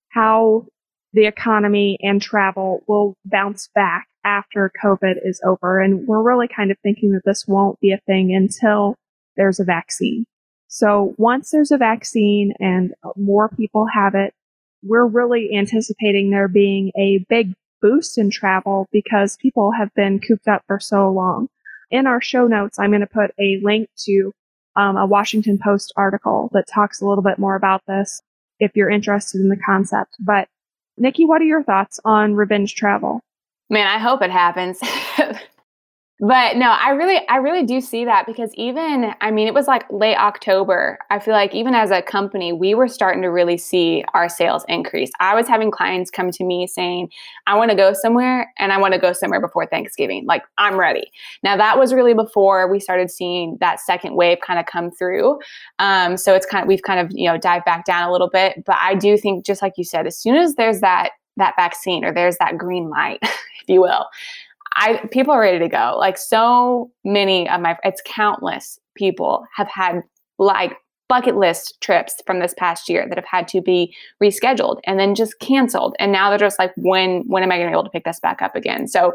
how 0.10 0.66
the 1.14 1.26
economy 1.26 1.98
and 2.02 2.22
travel 2.22 2.84
will 2.88 3.16
bounce 3.26 3.70
back 3.76 4.08
after 4.28 4.72
COVID 4.84 5.16
is 5.24 5.42
over. 5.46 5.80
And 5.80 6.06
we're 6.06 6.22
really 6.22 6.50
kind 6.50 6.70
of 6.70 6.78
thinking 6.84 7.14
that 7.14 7.24
this 7.24 7.48
won't 7.48 7.80
be 7.80 7.94
a 7.94 8.02
thing 8.06 8.36
until 8.36 8.96
there's 9.38 9.60
a 9.60 9.64
vaccine. 9.64 10.26
So 10.68 11.16
once 11.18 11.52
there's 11.52 11.72
a 11.72 11.78
vaccine 11.78 12.54
and 12.60 12.94
more 13.16 13.48
people 13.48 13.88
have 13.94 14.16
it, 14.16 14.34
we're 14.84 15.06
really 15.06 15.56
anticipating 15.56 16.30
there 16.30 16.50
being 16.50 16.92
a 16.98 17.26
big 17.30 17.54
boost 17.82 18.18
in 18.18 18.30
travel 18.30 18.88
because 18.92 19.38
people 19.38 19.72
have 19.72 19.94
been 19.96 20.20
cooped 20.20 20.48
up 20.48 20.64
for 20.68 20.80
so 20.80 21.10
long. 21.10 21.48
In 21.90 22.06
our 22.06 22.22
show 22.22 22.48
notes, 22.48 22.78
I'm 22.78 22.90
going 22.90 23.02
to 23.02 23.08
put 23.08 23.32
a 23.40 23.62
link 23.64 23.88
to 24.06 24.34
um, 24.76 24.98
a 24.98 25.06
Washington 25.06 25.58
Post 25.58 25.94
article 25.96 26.50
that 26.52 26.68
talks 26.68 27.02
a 27.02 27.06
little 27.06 27.24
bit 27.24 27.40
more 27.40 27.56
about 27.56 27.82
this 27.88 28.22
if 28.60 28.72
you're 28.76 28.90
interested 28.90 29.40
in 29.40 29.48
the 29.48 29.62
concept. 29.66 30.16
But 30.20 30.50
Nikki, 30.98 31.26
what 31.26 31.42
are 31.42 31.46
your 31.46 31.64
thoughts 31.64 32.00
on 32.04 32.36
revenge 32.36 32.76
travel? 32.76 33.22
Man, 33.70 33.88
I 33.88 34.00
hope 34.00 34.22
it 34.22 34.32
happens. 34.32 34.80
but 36.20 36.56
no, 36.56 36.72
I 36.72 36.92
really 36.92 37.28
I 37.28 37.36
really 37.38 37.64
do 37.64 37.80
see 37.82 38.06
that 38.06 38.26
because 38.26 38.52
even 38.56 39.14
I 39.20 39.30
mean 39.30 39.46
it 39.46 39.54
was 39.54 39.68
like 39.68 39.86
late 39.92 40.16
October. 40.16 40.98
I 41.12 41.20
feel 41.20 41.34
like 41.34 41.54
even 41.54 41.76
as 41.76 41.92
a 41.92 42.02
company, 42.02 42.54
we 42.54 42.74
were 42.74 42.88
starting 42.88 43.22
to 43.24 43.28
really 43.28 43.58
see 43.58 44.06
our 44.14 44.30
sales 44.30 44.64
increase. 44.70 45.12
I 45.20 45.36
was 45.36 45.50
having 45.50 45.70
clients 45.70 46.10
come 46.10 46.32
to 46.32 46.46
me 46.46 46.66
saying, 46.66 47.10
"I 47.46 47.58
want 47.58 47.72
to 47.72 47.78
go 47.78 47.92
somewhere 47.94 48.52
and 48.58 48.72
I 48.72 48.78
want 48.78 48.94
to 48.94 49.00
go 49.00 49.12
somewhere 49.12 49.42
before 49.42 49.66
Thanksgiving. 49.66 50.26
Like, 50.26 50.44
I'm 50.58 50.80
ready." 50.80 51.12
Now, 51.44 51.58
that 51.58 51.78
was 51.78 51.94
really 51.94 52.14
before 52.14 52.72
we 52.72 52.80
started 52.80 53.12
seeing 53.12 53.58
that 53.60 53.82
second 53.82 54.16
wave 54.16 54.38
kind 54.40 54.60
of 54.60 54.66
come 54.66 54.92
through. 54.92 55.40
Um, 55.80 56.16
so 56.16 56.34
it's 56.34 56.46
kind 56.46 56.64
of 56.64 56.70
we've 56.70 56.84
kind 56.84 57.02
of, 57.02 57.12
you 57.12 57.30
know, 57.30 57.38
dived 57.38 57.66
back 57.66 57.84
down 57.86 58.08
a 58.08 58.12
little 58.12 58.30
bit, 58.30 58.64
but 58.66 58.78
I 58.82 58.96
do 58.96 59.18
think 59.18 59.46
just 59.46 59.62
like 59.62 59.74
you 59.78 59.84
said, 59.84 60.08
as 60.08 60.18
soon 60.18 60.36
as 60.36 60.56
there's 60.56 60.80
that 60.80 61.12
that 61.38 61.54
vaccine 61.56 62.04
or 62.04 62.12
there's 62.12 62.38
that 62.38 62.58
green 62.58 62.90
light, 62.90 63.20
if 63.68 63.74
you 63.74 63.82
will, 63.82 64.06
I 64.76 65.08
people 65.12 65.34
are 65.34 65.42
ready 65.42 65.60
to 65.60 65.70
go. 65.70 65.96
Like 65.98 66.18
so 66.18 66.92
many 67.04 67.50
of 67.50 67.62
my 67.62 67.78
it's 67.84 68.02
countless 68.06 68.80
people 68.96 69.46
have 69.56 69.68
had 69.68 70.02
like 70.40 70.78
bucket 71.10 71.38
list 71.38 71.80
trips 71.82 72.22
from 72.26 72.40
this 72.40 72.54
past 72.58 72.90
year 72.90 73.06
that 73.08 73.18
have 73.18 73.26
had 73.26 73.48
to 73.48 73.62
be 73.62 73.96
rescheduled 74.22 74.80
and 74.86 75.00
then 75.00 75.16
just 75.16 75.40
canceled. 75.40 75.96
And 76.00 76.12
now 76.12 76.30
they're 76.30 76.38
just 76.38 76.60
like, 76.60 76.74
when 76.78 77.24
when 77.28 77.44
am 77.44 77.52
I 77.52 77.58
gonna 77.58 77.70
be 77.70 77.74
able 77.74 77.84
to 77.84 77.90
pick 77.90 78.06
this 78.06 78.20
back 78.20 78.42
up 78.42 78.56
again? 78.56 78.88
So 78.88 79.14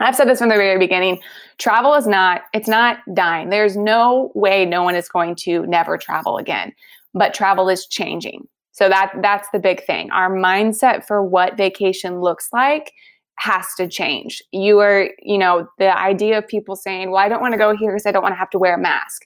I've 0.00 0.16
said 0.16 0.28
this 0.28 0.38
from 0.38 0.48
the 0.48 0.54
very 0.56 0.78
beginning. 0.78 1.20
Travel 1.58 1.94
is 1.94 2.06
not, 2.06 2.42
it's 2.54 2.68
not 2.68 2.98
dying. 3.12 3.50
There's 3.50 3.76
no 3.76 4.32
way 4.34 4.64
no 4.64 4.82
one 4.82 4.96
is 4.96 5.10
going 5.10 5.36
to 5.36 5.66
never 5.66 5.98
travel 5.98 6.38
again. 6.38 6.72
But 7.12 7.34
travel 7.34 7.68
is 7.68 7.86
changing. 7.86 8.48
So 8.72 8.88
that 8.88 9.12
that's 9.20 9.48
the 9.52 9.58
big 9.58 9.84
thing. 9.84 10.10
Our 10.10 10.30
mindset 10.30 11.04
for 11.04 11.22
what 11.22 11.56
vacation 11.56 12.20
looks 12.20 12.48
like 12.52 12.92
has 13.40 13.66
to 13.78 13.88
change. 13.88 14.42
You 14.52 14.80
are, 14.80 15.08
you 15.22 15.38
know, 15.38 15.66
the 15.78 15.96
idea 15.98 16.38
of 16.38 16.46
people 16.46 16.76
saying, 16.76 17.10
well, 17.10 17.24
I 17.24 17.28
don't 17.28 17.40
want 17.40 17.52
to 17.52 17.58
go 17.58 17.74
here 17.74 17.92
because 17.92 18.04
I 18.04 18.12
don't 18.12 18.22
want 18.22 18.34
to 18.34 18.38
have 18.38 18.50
to 18.50 18.58
wear 18.58 18.74
a 18.74 18.78
mask. 18.78 19.22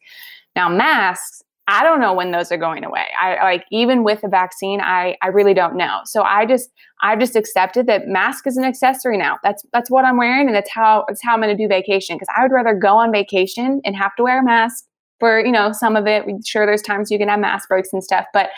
Now, 0.54 0.68
masks, 0.68 1.42
I 1.66 1.82
don't 1.82 2.00
know 2.00 2.12
when 2.12 2.30
those 2.30 2.52
are 2.52 2.56
going 2.56 2.84
away. 2.84 3.06
I 3.20 3.42
like 3.42 3.64
even 3.72 4.04
with 4.04 4.20
the 4.20 4.28
vaccine, 4.28 4.80
I 4.80 5.16
I 5.22 5.28
really 5.28 5.54
don't 5.54 5.76
know. 5.76 6.00
So 6.04 6.22
I 6.22 6.46
just 6.46 6.70
I've 7.02 7.18
just 7.18 7.34
accepted 7.34 7.86
that 7.86 8.06
mask 8.06 8.46
is 8.46 8.56
an 8.56 8.64
accessory 8.64 9.16
now. 9.16 9.38
That's 9.42 9.64
that's 9.72 9.90
what 9.90 10.04
I'm 10.04 10.18
wearing 10.18 10.46
and 10.46 10.54
that's 10.54 10.70
how 10.70 11.06
that's 11.08 11.22
how 11.22 11.32
I'm 11.32 11.40
going 11.40 11.56
to 11.56 11.60
do 11.60 11.66
vacation 11.66 12.16
because 12.16 12.28
I 12.36 12.42
would 12.42 12.52
rather 12.52 12.74
go 12.74 12.98
on 12.98 13.10
vacation 13.10 13.80
and 13.84 13.96
have 13.96 14.14
to 14.16 14.22
wear 14.22 14.40
a 14.40 14.44
mask 14.44 14.84
for, 15.18 15.40
you 15.44 15.52
know, 15.52 15.72
some 15.72 15.96
of 15.96 16.06
it. 16.06 16.24
Sure 16.46 16.66
there's 16.66 16.82
times 16.82 17.10
you 17.10 17.18
can 17.18 17.28
have 17.28 17.40
mask 17.40 17.68
breaks 17.68 17.94
and 17.94 18.04
stuff, 18.04 18.26
but 18.34 18.50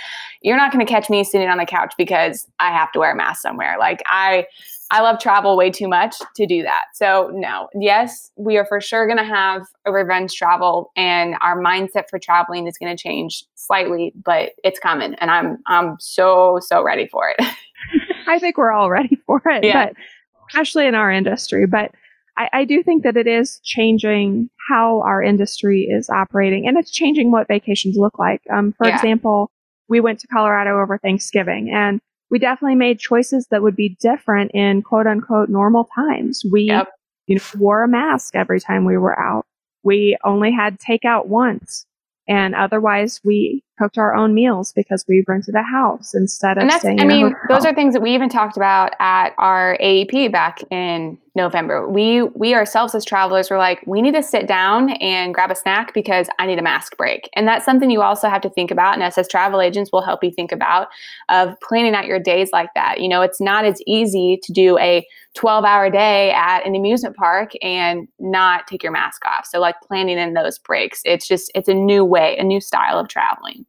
you're 0.43 0.57
not 0.57 0.73
going 0.73 0.85
to 0.85 0.93
catch 0.93 1.09
me 1.09 1.23
sitting 1.23 1.49
on 1.49 1.59
the 1.59 1.67
couch 1.67 1.95
because 1.97 2.47
I 2.59 2.73
have 2.73 2.91
to 2.93 2.99
wear 2.99 3.13
a 3.13 3.17
mask 3.17 3.41
somewhere. 3.41 3.77
Like 3.79 4.03
I 4.07 4.47
I 4.91 5.01
love 5.01 5.19
travel 5.19 5.57
way 5.57 5.71
too 5.71 5.89
much 5.89 6.15
to 6.37 6.47
do 6.47 6.63
that. 6.63 6.85
So, 6.95 7.31
no, 7.35 7.69
yes, 7.75 8.31
we 8.37 8.57
are 8.57 8.65
for 8.67 8.81
sure 8.81 9.07
going 9.07 9.19
to 9.19 9.25
have 9.25 9.63
a 9.85 9.93
revenge 9.93 10.35
travel 10.35 10.93
and 10.97 11.35
our 11.43 11.61
mindset 11.61 12.05
for 12.09 12.19
traveling 12.19 12.67
is 12.67 12.79
going 12.79 12.97
to 12.97 13.01
change 13.03 13.45
slightly, 13.57 14.13
but 14.25 14.53
it's 14.63 14.79
coming 14.79 15.15
and 15.15 15.31
I'm 15.31 15.59
I'm 15.67 15.97
so 15.99 16.59
so 16.61 16.83
ready 16.85 17.09
for 17.09 17.29
it. 17.37 17.47
I 18.29 18.39
think 18.39 18.57
we're 18.57 18.73
all 18.73 18.91
ready 18.91 19.17
for 19.27 19.43
it, 19.47 19.65
Yeah. 19.65 19.87
but 19.87 19.97
especially 20.51 20.87
in 20.87 20.95
our 20.95 21.11
industry. 21.11 21.67
But 21.67 21.93
I, 22.39 22.49
I 22.53 22.65
do 22.65 22.83
think 22.83 23.03
that 23.05 23.17
it 23.17 23.27
is 23.27 23.61
changing 23.65 24.51
how 24.69 25.03
our 25.03 25.23
industry 25.23 25.83
is 25.91 26.09
operating 26.11 26.67
and 26.67 26.77
it's 26.77 26.91
changing 26.91 27.31
what 27.33 27.49
vacations 27.49 27.97
look 27.97 28.19
like. 28.19 28.43
Um, 28.53 28.73
for 28.77 28.87
Yeah. 28.87 28.95
example, 28.97 29.51
we 29.89 30.01
went 30.01 30.21
to 30.21 30.27
Colorado 30.29 30.81
over 30.81 30.99
Thanksgiving 30.99 31.71
and 31.75 32.01
we 32.31 32.39
definitely 32.39 32.77
made 32.77 32.99
choices 32.99 33.47
that 33.51 33.63
would 33.63 33.77
be 33.77 33.97
different 34.01 34.51
in 34.53 34.83
quote 34.83 35.07
unquote 35.07 35.49
normal 35.49 35.89
times. 35.95 36.43
We, 36.51 36.63
Yep. 36.65 36.89
you 37.27 37.37
know, 37.37 37.43
wore 37.59 37.83
a 37.85 37.89
mask 37.89 38.35
every 38.35 38.61
time 38.61 38.85
we 38.85 38.97
were 38.97 39.19
out. 39.19 39.45
We 39.83 40.17
only 40.25 40.53
had 40.53 40.79
takeout 40.79 41.27
once. 41.27 41.87
And 42.29 42.55
otherwise, 42.55 43.21
we 43.25 43.63
cooked 43.79 43.99
our 43.99 44.15
own 44.15 44.35
meals 44.35 44.73
because 44.73 45.05
we 45.09 45.25
rented 45.27 45.55
a 45.55 45.63
house 45.63 46.15
instead 46.15 46.57
of 46.57 46.63
and 46.63 46.71
that's 46.71 46.81
staying 46.81 47.01
i 47.01 47.05
mean 47.05 47.35
those 47.49 47.65
are 47.65 47.75
things 47.75 47.95
that 47.95 48.01
we 48.01 48.15
even 48.15 48.29
talked 48.29 48.57
about 48.57 48.93
at 49.01 49.35
our 49.39 49.77
aep 49.81 50.31
back 50.33 50.61
in 50.71 51.19
november. 51.37 51.89
We 51.89 52.23
we 52.23 52.55
ourselves 52.55 52.95
as 52.95 53.05
travelers 53.05 53.51
were 53.51 53.59
like 53.59 53.87
we 53.87 54.03
need 54.03 54.15
to 54.15 54.23
sit 54.23 54.49
down 54.49 54.91
and 54.95 55.33
grab 55.35 55.51
a 55.51 55.55
snack 55.55 55.93
because 55.95 56.29
i 56.39 56.47
need 56.47 56.59
a 56.59 56.63
mask 56.63 56.97
break. 56.97 57.29
And 57.35 57.47
that's 57.47 57.65
something 57.65 57.91
you 57.91 58.03
also 58.03 58.29
have 58.29 58.41
to 58.43 58.51
think 58.51 58.71
about 58.71 58.95
and 58.95 59.03
us 59.03 59.19
as 59.19 59.29
travel 59.29 59.61
agents 59.61 59.93
will 59.93 60.03
help 60.03 60.25
you 60.25 60.33
think 60.33 60.51
about 60.51 60.89
of 61.29 61.55
planning 61.61 61.95
out 61.95 62.07
your 62.07 62.19
days 62.19 62.51
like 62.53 62.71
that. 62.75 63.01
You 63.01 63.09
know 63.09 63.23
it's 63.23 63.41
not 63.41 63.65
as 63.65 63.81
easy 63.87 64.41
to 64.43 64.53
do 64.53 64.79
a 64.79 65.07
12 65.35 65.65
hour 65.67 65.91
day 65.91 66.33
at 66.33 66.67
an 66.67 66.75
amusement 66.75 67.15
park 67.15 67.53
and 67.61 68.09
not 68.19 68.67
take 68.67 68.83
your 68.83 68.93
mask 68.93 69.23
off. 69.27 69.47
So 69.47 69.61
like 69.61 69.77
planning 69.87 70.19
in 70.19 70.33
those 70.33 70.59
breaks 70.59 71.03
it's 71.05 71.29
just 71.29 71.53
it's 71.55 71.69
a 71.69 71.75
new 71.75 72.05
way 72.05 72.37
a 72.39 72.45
new 72.45 72.61
style 72.61 72.99
of 72.99 73.09
traveling 73.09 73.66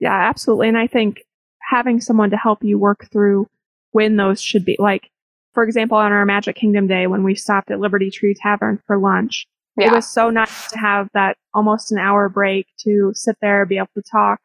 Yeah, 0.00 0.14
absolutely. 0.14 0.68
And 0.68 0.78
I 0.78 0.86
think 0.86 1.22
having 1.70 2.00
someone 2.00 2.30
to 2.30 2.36
help 2.36 2.62
you 2.62 2.78
work 2.78 3.08
through 3.10 3.48
when 3.92 4.16
those 4.16 4.40
should 4.40 4.64
be 4.64 4.76
like, 4.78 5.10
for 5.54 5.64
example, 5.64 5.96
on 5.96 6.12
our 6.12 6.26
Magic 6.26 6.56
Kingdom 6.56 6.86
day 6.86 7.06
when 7.06 7.24
we 7.24 7.34
stopped 7.34 7.70
at 7.70 7.80
Liberty 7.80 8.10
Tree 8.10 8.34
Tavern 8.40 8.80
for 8.86 8.98
lunch, 8.98 9.46
yeah. 9.76 9.88
it 9.88 9.92
was 9.92 10.06
so 10.06 10.28
nice 10.30 10.70
to 10.70 10.78
have 10.78 11.08
that 11.14 11.36
almost 11.54 11.92
an 11.92 11.98
hour 11.98 12.28
break 12.28 12.66
to 12.80 13.12
sit 13.14 13.36
there, 13.40 13.64
be 13.64 13.78
able 13.78 13.88
to 13.94 14.02
talk 14.10 14.38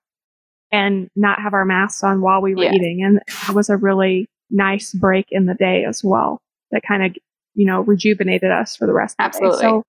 and 0.72 1.10
not 1.16 1.42
have 1.42 1.54
our 1.54 1.66
masks 1.66 2.04
on 2.04 2.22
while 2.22 2.42
we 2.42 2.56
were 2.56 2.64
yeah. 2.64 2.74
eating. 2.74 3.04
And 3.04 3.20
it 3.50 3.54
was 3.54 3.70
a 3.70 3.76
really 3.76 4.28
nice 4.50 4.94
break 4.94 5.26
in 5.32 5.46
the 5.46 5.54
day 5.54 5.84
as 5.84 6.02
well 6.04 6.40
that 6.72 6.82
kind 6.88 7.04
of, 7.04 7.16
you 7.54 7.68
know, 7.68 7.82
rejuvenated 7.82 8.52
us 8.52 8.78
for 8.78 8.88
the 8.88 8.94
rest 8.94 9.16
of 9.20 9.26
Absolutely. 9.26 9.58
the 9.58 9.62
day. 9.62 9.68
So 9.68 9.84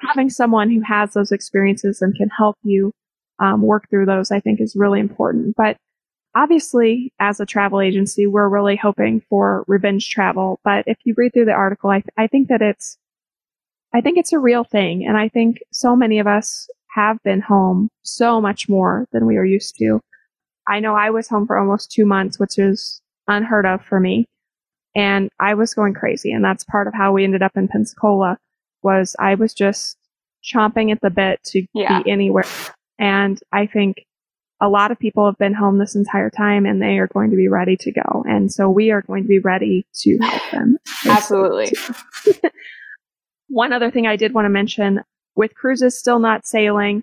having 0.00 0.30
someone 0.30 0.70
who 0.70 0.80
has 0.80 1.12
those 1.12 1.32
experiences 1.32 2.00
and 2.00 2.14
can 2.14 2.30
help 2.30 2.56
you 2.62 2.92
um, 3.38 3.62
work 3.62 3.88
through 3.90 4.06
those, 4.06 4.30
I 4.30 4.40
think 4.40 4.60
is 4.60 4.76
really 4.76 5.00
important. 5.00 5.54
But 5.56 5.76
obviously, 6.34 7.12
as 7.18 7.40
a 7.40 7.46
travel 7.46 7.80
agency, 7.80 8.26
we're 8.26 8.48
really 8.48 8.76
hoping 8.76 9.22
for 9.28 9.64
revenge 9.66 10.08
travel. 10.10 10.60
But 10.64 10.84
if 10.86 10.98
you 11.04 11.14
read 11.16 11.32
through 11.32 11.46
the 11.46 11.52
article, 11.52 11.90
I, 11.90 12.00
th- 12.00 12.14
I 12.16 12.26
think 12.26 12.48
that 12.48 12.62
it's, 12.62 12.98
I 13.94 14.00
think 14.00 14.18
it's 14.18 14.32
a 14.32 14.38
real 14.38 14.64
thing. 14.64 15.06
And 15.06 15.16
I 15.16 15.28
think 15.28 15.58
so 15.72 15.94
many 15.94 16.18
of 16.18 16.26
us 16.26 16.68
have 16.94 17.18
been 17.22 17.40
home 17.40 17.88
so 18.02 18.40
much 18.40 18.68
more 18.68 19.06
than 19.12 19.26
we 19.26 19.36
are 19.36 19.44
used 19.44 19.76
to. 19.78 20.00
I 20.68 20.80
know 20.80 20.94
I 20.94 21.10
was 21.10 21.28
home 21.28 21.46
for 21.46 21.58
almost 21.58 21.90
two 21.90 22.06
months, 22.06 22.38
which 22.38 22.58
is 22.58 23.00
unheard 23.28 23.66
of 23.66 23.84
for 23.84 23.98
me. 23.98 24.26
And 24.94 25.30
I 25.40 25.54
was 25.54 25.74
going 25.74 25.94
crazy. 25.94 26.32
And 26.32 26.44
that's 26.44 26.64
part 26.64 26.86
of 26.86 26.94
how 26.94 27.12
we 27.12 27.24
ended 27.24 27.42
up 27.42 27.52
in 27.56 27.68
Pensacola 27.68 28.38
was 28.82 29.16
I 29.18 29.34
was 29.34 29.54
just 29.54 29.96
chomping 30.44 30.92
at 30.92 31.00
the 31.00 31.10
bit 31.10 31.42
to 31.44 31.64
yeah. 31.72 32.02
be 32.02 32.10
anywhere. 32.10 32.44
And 33.02 33.40
I 33.52 33.66
think 33.66 34.06
a 34.60 34.68
lot 34.68 34.92
of 34.92 34.98
people 34.98 35.26
have 35.26 35.36
been 35.36 35.54
home 35.54 35.78
this 35.78 35.96
entire 35.96 36.30
time 36.30 36.66
and 36.66 36.80
they 36.80 36.98
are 36.98 37.08
going 37.08 37.30
to 37.30 37.36
be 37.36 37.48
ready 37.48 37.76
to 37.78 37.90
go. 37.90 38.24
And 38.28 38.50
so 38.52 38.70
we 38.70 38.92
are 38.92 39.02
going 39.02 39.24
to 39.24 39.28
be 39.28 39.40
ready 39.40 39.84
to 40.02 40.18
help 40.18 40.42
them. 40.52 40.78
Absolutely. 41.06 41.72
One 43.48 43.72
other 43.72 43.90
thing 43.90 44.06
I 44.06 44.14
did 44.14 44.32
want 44.32 44.44
to 44.44 44.50
mention 44.50 45.00
with 45.34 45.56
cruises 45.56 45.98
still 45.98 46.20
not 46.20 46.46
sailing, 46.46 47.02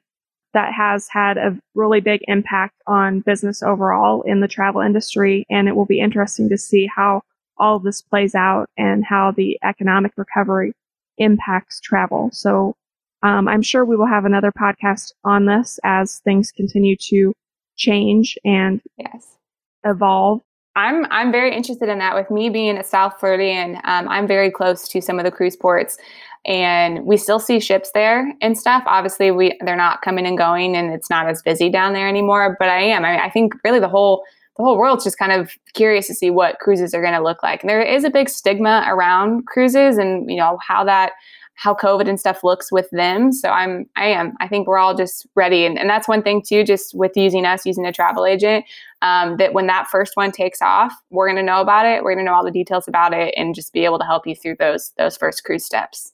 that 0.54 0.74
has 0.74 1.08
had 1.12 1.38
a 1.38 1.60
really 1.76 2.00
big 2.00 2.22
impact 2.28 2.76
on 2.88 3.20
business 3.20 3.62
overall 3.62 4.24
in 4.24 4.40
the 4.40 4.48
travel 4.48 4.82
industry. 4.82 5.46
And 5.50 5.68
it 5.68 5.76
will 5.76 5.86
be 5.86 6.00
interesting 6.00 6.48
to 6.50 6.58
see 6.58 6.88
how 6.88 7.22
all 7.58 7.76
of 7.76 7.84
this 7.84 8.02
plays 8.02 8.36
out 8.36 8.70
and 8.78 9.04
how 9.06 9.32
the 9.32 9.60
economic 9.64 10.14
recovery 10.16 10.72
impacts 11.18 11.82
travel. 11.82 12.30
So 12.32 12.78
um, 13.24 13.48
I'm 13.48 13.62
sure 13.62 13.84
we 13.86 13.96
will 13.96 14.08
have 14.08 14.26
another 14.26 14.52
podcast 14.52 15.12
on 15.24 15.46
this 15.46 15.80
as 15.84 16.20
things 16.20 16.52
continue 16.52 16.96
to 17.10 17.34
change 17.76 18.38
and 18.46 18.82
yes. 18.98 19.38
evolve. 19.86 20.42
I'm 20.76 21.06
I'm 21.10 21.32
very 21.32 21.54
interested 21.54 21.90
in 21.90 21.98
that. 22.00 22.16
With 22.16 22.32
me 22.32 22.50
being 22.50 22.78
a 22.78 22.84
South 22.84 23.20
Floridian, 23.20 23.76
um, 23.84 24.08
I'm 24.08 24.28
very 24.28 24.52
close 24.52 24.88
to 24.90 25.02
some 25.02 25.20
of 25.20 25.26
the 25.26 25.32
cruise 25.32 25.56
ports, 25.56 25.98
and 26.46 27.06
we 27.06 27.18
still 27.18 27.40
see 27.40 27.60
ships 27.60 27.92
there 27.94 28.34
and 28.42 28.58
stuff. 28.58 28.84
Obviously, 28.86 29.32
we 29.32 29.58
they're 29.66 29.76
not 29.76 30.02
coming 30.02 30.26
and 30.26 30.38
going, 30.38 30.78
and 30.78 30.94
it's 30.94 31.10
not 31.10 31.28
as 31.28 31.42
busy 31.42 31.70
down 31.70 31.94
there 31.94 32.08
anymore. 32.08 32.56
But 32.60 32.70
I 32.70 32.82
am. 32.82 33.04
I, 33.04 33.12
mean, 33.12 33.20
I 33.20 33.30
think 33.30 33.56
really 33.66 33.80
the 33.80 33.90
whole 33.90 34.24
the 34.56 34.64
whole 34.64 34.78
world's 34.78 35.04
just 35.04 35.18
kind 35.18 35.32
of 35.32 35.52
curious 35.74 36.08
to 36.08 36.14
see 36.14 36.30
what 36.30 36.60
cruises 36.60 36.94
are 36.94 37.02
going 37.02 37.14
to 37.14 37.24
look 37.24 37.42
like. 37.44 37.62
And 37.62 37.70
there 37.70 37.82
is 37.82 38.04
a 38.04 38.10
big 38.10 38.30
stigma 38.30 38.86
around 38.88 39.48
cruises, 39.48 39.98
and 39.98 40.30
you 40.30 40.38
know 40.38 40.60
how 40.66 40.84
that 40.86 41.14
how 41.60 41.74
COVID 41.76 42.08
and 42.08 42.18
stuff 42.18 42.42
looks 42.42 42.72
with 42.72 42.90
them. 42.92 43.34
So 43.34 43.50
I'm, 43.50 43.86
I 43.98 44.06
am, 44.06 44.34
I 44.40 44.48
think 44.48 44.66
we're 44.66 44.78
all 44.78 44.96
just 44.96 45.28
ready. 45.36 45.66
And, 45.66 45.78
and 45.78 45.90
that's 45.90 46.08
one 46.08 46.24
thing 46.24 46.42
too, 46.42 46.64
just 46.64 46.96
with 46.96 47.12
using 47.18 47.46
us, 47.46 47.66
using 47.66 47.86
a 47.86 47.92
travel 47.92 48.26
agent, 48.26 48.64
um, 49.02 49.36
that 49.38 49.52
when 49.52 49.68
that 49.68 49.90
first 49.90 50.16
one 50.16 50.32
takes 50.32 50.62
off, 50.62 50.94
we're 51.10 51.28
going 51.28 51.36
to 51.36 51.44
know 51.44 51.60
about 51.60 51.86
it. 51.86 52.02
We're 52.02 52.14
going 52.14 52.26
to 52.26 52.32
know 52.32 52.34
all 52.34 52.46
the 52.46 52.50
details 52.50 52.88
about 52.88 53.14
it 53.14 53.34
and 53.36 53.54
just 53.54 53.74
be 53.74 53.84
able 53.84 54.00
to 54.00 54.06
help 54.06 54.26
you 54.26 54.36
through 54.36 54.56
those, 54.58 54.94
those 54.98 55.18
first 55.18 55.44
cruise 55.44 55.66
steps. 55.66 56.14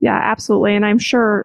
Yeah, 0.00 0.20
absolutely. 0.22 0.76
And 0.76 0.84
I'm 0.84 0.98
sure 0.98 1.42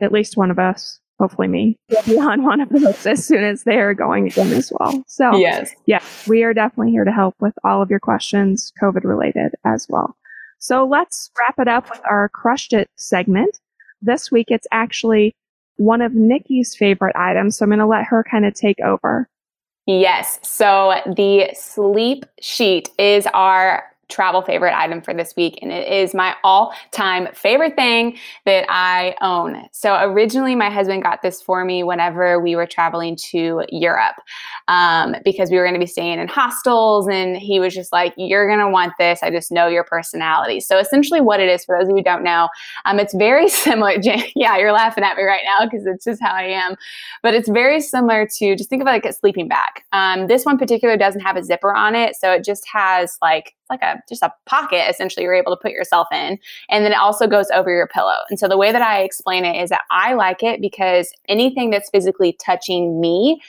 at 0.00 0.10
least 0.10 0.38
one 0.38 0.50
of 0.50 0.58
us, 0.58 0.98
hopefully 1.20 1.48
me, 1.48 1.76
will 1.90 2.02
be 2.04 2.18
on 2.18 2.42
one 2.42 2.62
of 2.62 2.70
those 2.70 3.04
as 3.04 3.26
soon 3.26 3.44
as 3.44 3.64
they're 3.64 3.92
going 3.92 4.28
again 4.28 4.50
as 4.54 4.72
well. 4.80 5.04
So 5.06 5.36
yes, 5.36 5.72
yeah, 5.84 6.02
we 6.26 6.42
are 6.42 6.54
definitely 6.54 6.92
here 6.92 7.04
to 7.04 7.12
help 7.12 7.34
with 7.38 7.52
all 7.64 7.82
of 7.82 7.90
your 7.90 8.00
questions, 8.00 8.72
COVID 8.82 9.04
related 9.04 9.52
as 9.66 9.86
well. 9.90 10.16
So 10.58 10.86
let's 10.86 11.30
wrap 11.38 11.58
it 11.58 11.68
up 11.68 11.90
with 11.90 12.00
our 12.08 12.28
crushed 12.30 12.72
it 12.72 12.90
segment. 12.96 13.58
This 14.02 14.30
week 14.30 14.46
it's 14.50 14.66
actually 14.72 15.34
one 15.76 16.00
of 16.00 16.14
Nikki's 16.14 16.74
favorite 16.74 17.14
items, 17.16 17.56
so 17.56 17.64
I'm 17.64 17.70
going 17.70 17.78
to 17.78 17.86
let 17.86 18.04
her 18.04 18.24
kind 18.28 18.46
of 18.46 18.54
take 18.54 18.80
over. 18.80 19.28
Yes. 19.86 20.40
So 20.42 21.00
the 21.06 21.50
sleep 21.54 22.26
sheet 22.40 22.90
is 22.98 23.26
our 23.34 23.84
travel 24.08 24.42
favorite 24.42 24.76
item 24.76 25.02
for 25.02 25.12
this 25.12 25.34
week, 25.36 25.58
and 25.62 25.72
it 25.72 25.88
is 25.88 26.14
my 26.14 26.34
all 26.44 26.72
time 26.92 27.28
favorite 27.34 27.74
thing 27.74 28.16
that 28.44 28.64
I 28.68 29.14
own. 29.20 29.68
So, 29.72 29.98
originally, 30.02 30.54
my 30.54 30.70
husband 30.70 31.02
got 31.02 31.22
this 31.22 31.42
for 31.42 31.64
me 31.64 31.82
whenever 31.82 32.40
we 32.40 32.56
were 32.56 32.66
traveling 32.66 33.16
to 33.30 33.64
Europe 33.70 34.16
um, 34.68 35.16
because 35.24 35.50
we 35.50 35.56
were 35.56 35.64
going 35.64 35.74
to 35.74 35.80
be 35.80 35.86
staying 35.86 36.18
in 36.18 36.28
hostels, 36.28 37.08
and 37.08 37.36
he 37.36 37.58
was 37.58 37.74
just 37.74 37.92
like, 37.92 38.14
You're 38.16 38.46
going 38.46 38.60
to 38.60 38.70
want 38.70 38.92
this. 38.98 39.22
I 39.22 39.30
just 39.30 39.50
know 39.50 39.66
your 39.66 39.84
personality. 39.84 40.60
So, 40.60 40.78
essentially, 40.78 41.20
what 41.20 41.40
it 41.40 41.48
is, 41.48 41.64
for 41.64 41.76
those 41.76 41.88
of 41.88 41.90
you 41.90 41.96
who 41.96 42.02
don't 42.02 42.22
know, 42.22 42.48
um, 42.84 42.98
it's 43.00 43.14
very 43.14 43.48
similar. 43.66 43.96
yeah, 44.34 44.56
you're 44.56 44.72
laughing 44.72 45.04
at 45.04 45.16
me 45.16 45.24
right 45.24 45.42
now 45.44 45.66
because 45.66 45.86
it's 45.86 46.04
just 46.04 46.22
how 46.22 46.32
I 46.32 46.44
am, 46.44 46.76
but 47.22 47.34
it's 47.34 47.48
very 47.48 47.80
similar 47.80 48.26
to 48.38 48.56
just 48.56 48.70
think 48.70 48.82
of 48.82 48.88
it 48.88 48.90
like 48.90 49.06
a 49.06 49.12
sleeping 49.12 49.48
bag. 49.48 49.82
Um, 49.92 50.26
this 50.28 50.44
one 50.44 50.58
particular 50.58 50.96
doesn't 50.96 51.22
have 51.22 51.36
a 51.36 51.42
zipper 51.42 51.74
on 51.74 51.94
it, 51.94 52.16
so 52.16 52.32
it 52.32 52.44
just 52.44 52.66
has 52.72 53.18
like 53.20 53.54
like 53.70 53.82
a 53.82 53.95
just 54.08 54.22
a 54.22 54.32
pocket 54.46 54.88
essentially 54.88 55.24
you're 55.24 55.34
able 55.34 55.54
to 55.54 55.60
put 55.60 55.72
yourself 55.72 56.06
in 56.12 56.38
and 56.70 56.84
then 56.84 56.92
it 56.92 56.98
also 56.98 57.26
goes 57.26 57.46
over 57.54 57.70
your 57.70 57.88
pillow 57.88 58.16
and 58.30 58.38
so 58.38 58.48
the 58.48 58.56
way 58.56 58.72
that 58.72 58.82
i 58.82 59.02
explain 59.02 59.44
it 59.44 59.60
is 59.60 59.70
that 59.70 59.82
i 59.90 60.14
like 60.14 60.42
it 60.42 60.60
because 60.60 61.12
anything 61.28 61.70
that's 61.70 61.90
physically 61.90 62.36
touching 62.44 63.00
me 63.00 63.40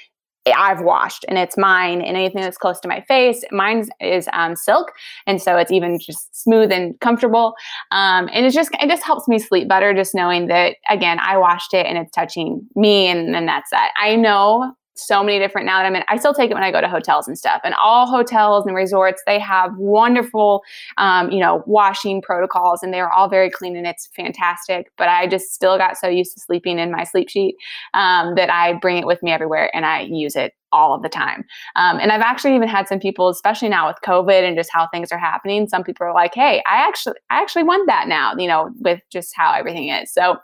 I've 0.56 0.82
washed 0.82 1.26
and 1.28 1.38
it's 1.38 1.58
mine 1.58 2.02
and 2.02 2.16
anything 2.16 2.42
that's 2.42 2.58
close 2.58 2.80
to 2.82 2.88
my 2.88 3.02
face. 3.02 3.44
Mine 3.52 3.88
is 4.00 4.28
um, 4.34 4.56
silk. 4.56 4.92
And 5.26 5.42
so 5.42 5.58
it's 5.58 5.72
even 5.72 6.00
just 6.00 6.42
smooth 6.42 6.72
and 6.72 7.00
comfortable. 7.00 7.56
Um, 7.92 8.30
and 8.32 8.46
it 8.46 8.52
just, 8.52 8.72
it 8.82 8.88
just 8.88 9.04
helps 9.04 9.28
me 9.28 9.40
sleep 9.40 9.68
better 9.68 9.94
just 9.94 10.16
knowing 10.16 10.48
that 10.48 10.76
again, 10.90 11.20
I 11.20 11.38
washed 11.38 11.74
it 11.74 11.86
and 11.86 11.98
it's 11.98 12.12
touching 12.12 12.66
me 12.76 13.08
and 13.08 13.34
then 13.34 13.46
that's 13.46 13.70
that. 13.72 13.92
I 14.00 14.16
know 14.16 14.74
so 14.98 15.24
many 15.24 15.40
different 15.40 15.66
now 15.66 15.80
that 15.80 15.86
I'm 15.86 15.96
in. 15.96 16.04
I 16.10 16.18
still 16.18 16.34
take 16.34 16.52
it 16.52 16.54
when 16.54 16.64
I 16.64 16.72
go 16.72 16.82
to 16.82 16.88
hotels 16.88 17.28
and 17.28 17.38
stuff. 17.38 17.62
And 17.64 17.74
all 17.76 18.06
hotels 18.06 18.66
and 18.66 18.76
resorts, 18.76 19.22
they 19.26 19.40
have 19.40 19.76
wonderful, 19.78 20.64
um, 20.98 21.30
you 21.32 21.40
know, 21.40 21.64
washing 21.66 22.22
protocols, 22.22 22.84
and 22.84 22.94
they 22.94 23.00
are 23.00 23.12
all 23.12 23.30
very 23.30 23.50
clean 23.50 23.76
and 23.76 23.88
it's 23.88 24.08
fantastic. 24.16 24.92
But 24.98 25.10
I 25.10 25.28
just 25.28 25.54
still 25.54 25.78
got 25.78 25.98
so 25.98 26.08
used 26.08 26.34
to 26.34 26.40
sleeping 26.40 26.80
in 26.80 26.92
my 26.92 27.04
sleep 27.04 27.30
sheet 27.30 27.56
um, 27.94 28.36
that 28.36 28.50
I 28.50 28.74
bring 28.74 28.98
it 28.98 29.06
with 29.06 29.22
me 29.24 29.32
everywhere 29.32 29.76
and 29.76 29.86
I 29.86 30.02
use 30.02 30.36
it 30.36 30.54
all 30.72 30.94
of 30.94 31.02
the 31.02 31.10
time. 31.10 31.46
Um, 31.76 32.00
and 32.00 32.12
I've 32.12 32.22
actually 32.22 32.56
even 32.56 32.68
had 32.68 32.88
some 32.88 33.00
people, 33.00 33.30
especially 33.30 33.70
now 33.70 33.88
with 33.88 33.98
COVID 34.06 34.46
and 34.46 34.58
just 34.58 34.70
how 34.72 34.88
things 34.88 35.12
are 35.12 35.18
happening. 35.18 35.68
Some 35.68 35.84
people 35.84 36.06
are 36.06 36.14
like, 36.14 36.34
"Hey, 36.34 36.62
I 36.70 36.88
actually, 36.88 37.16
I 37.30 37.42
actually 37.42 37.64
want 37.64 37.88
that 37.88 38.08
now," 38.08 38.34
you 38.38 38.48
know, 38.48 38.72
with 38.80 39.02
just 39.10 39.34
how 39.36 39.54
everything 39.54 39.90
is. 39.90 40.12
So 40.12 40.38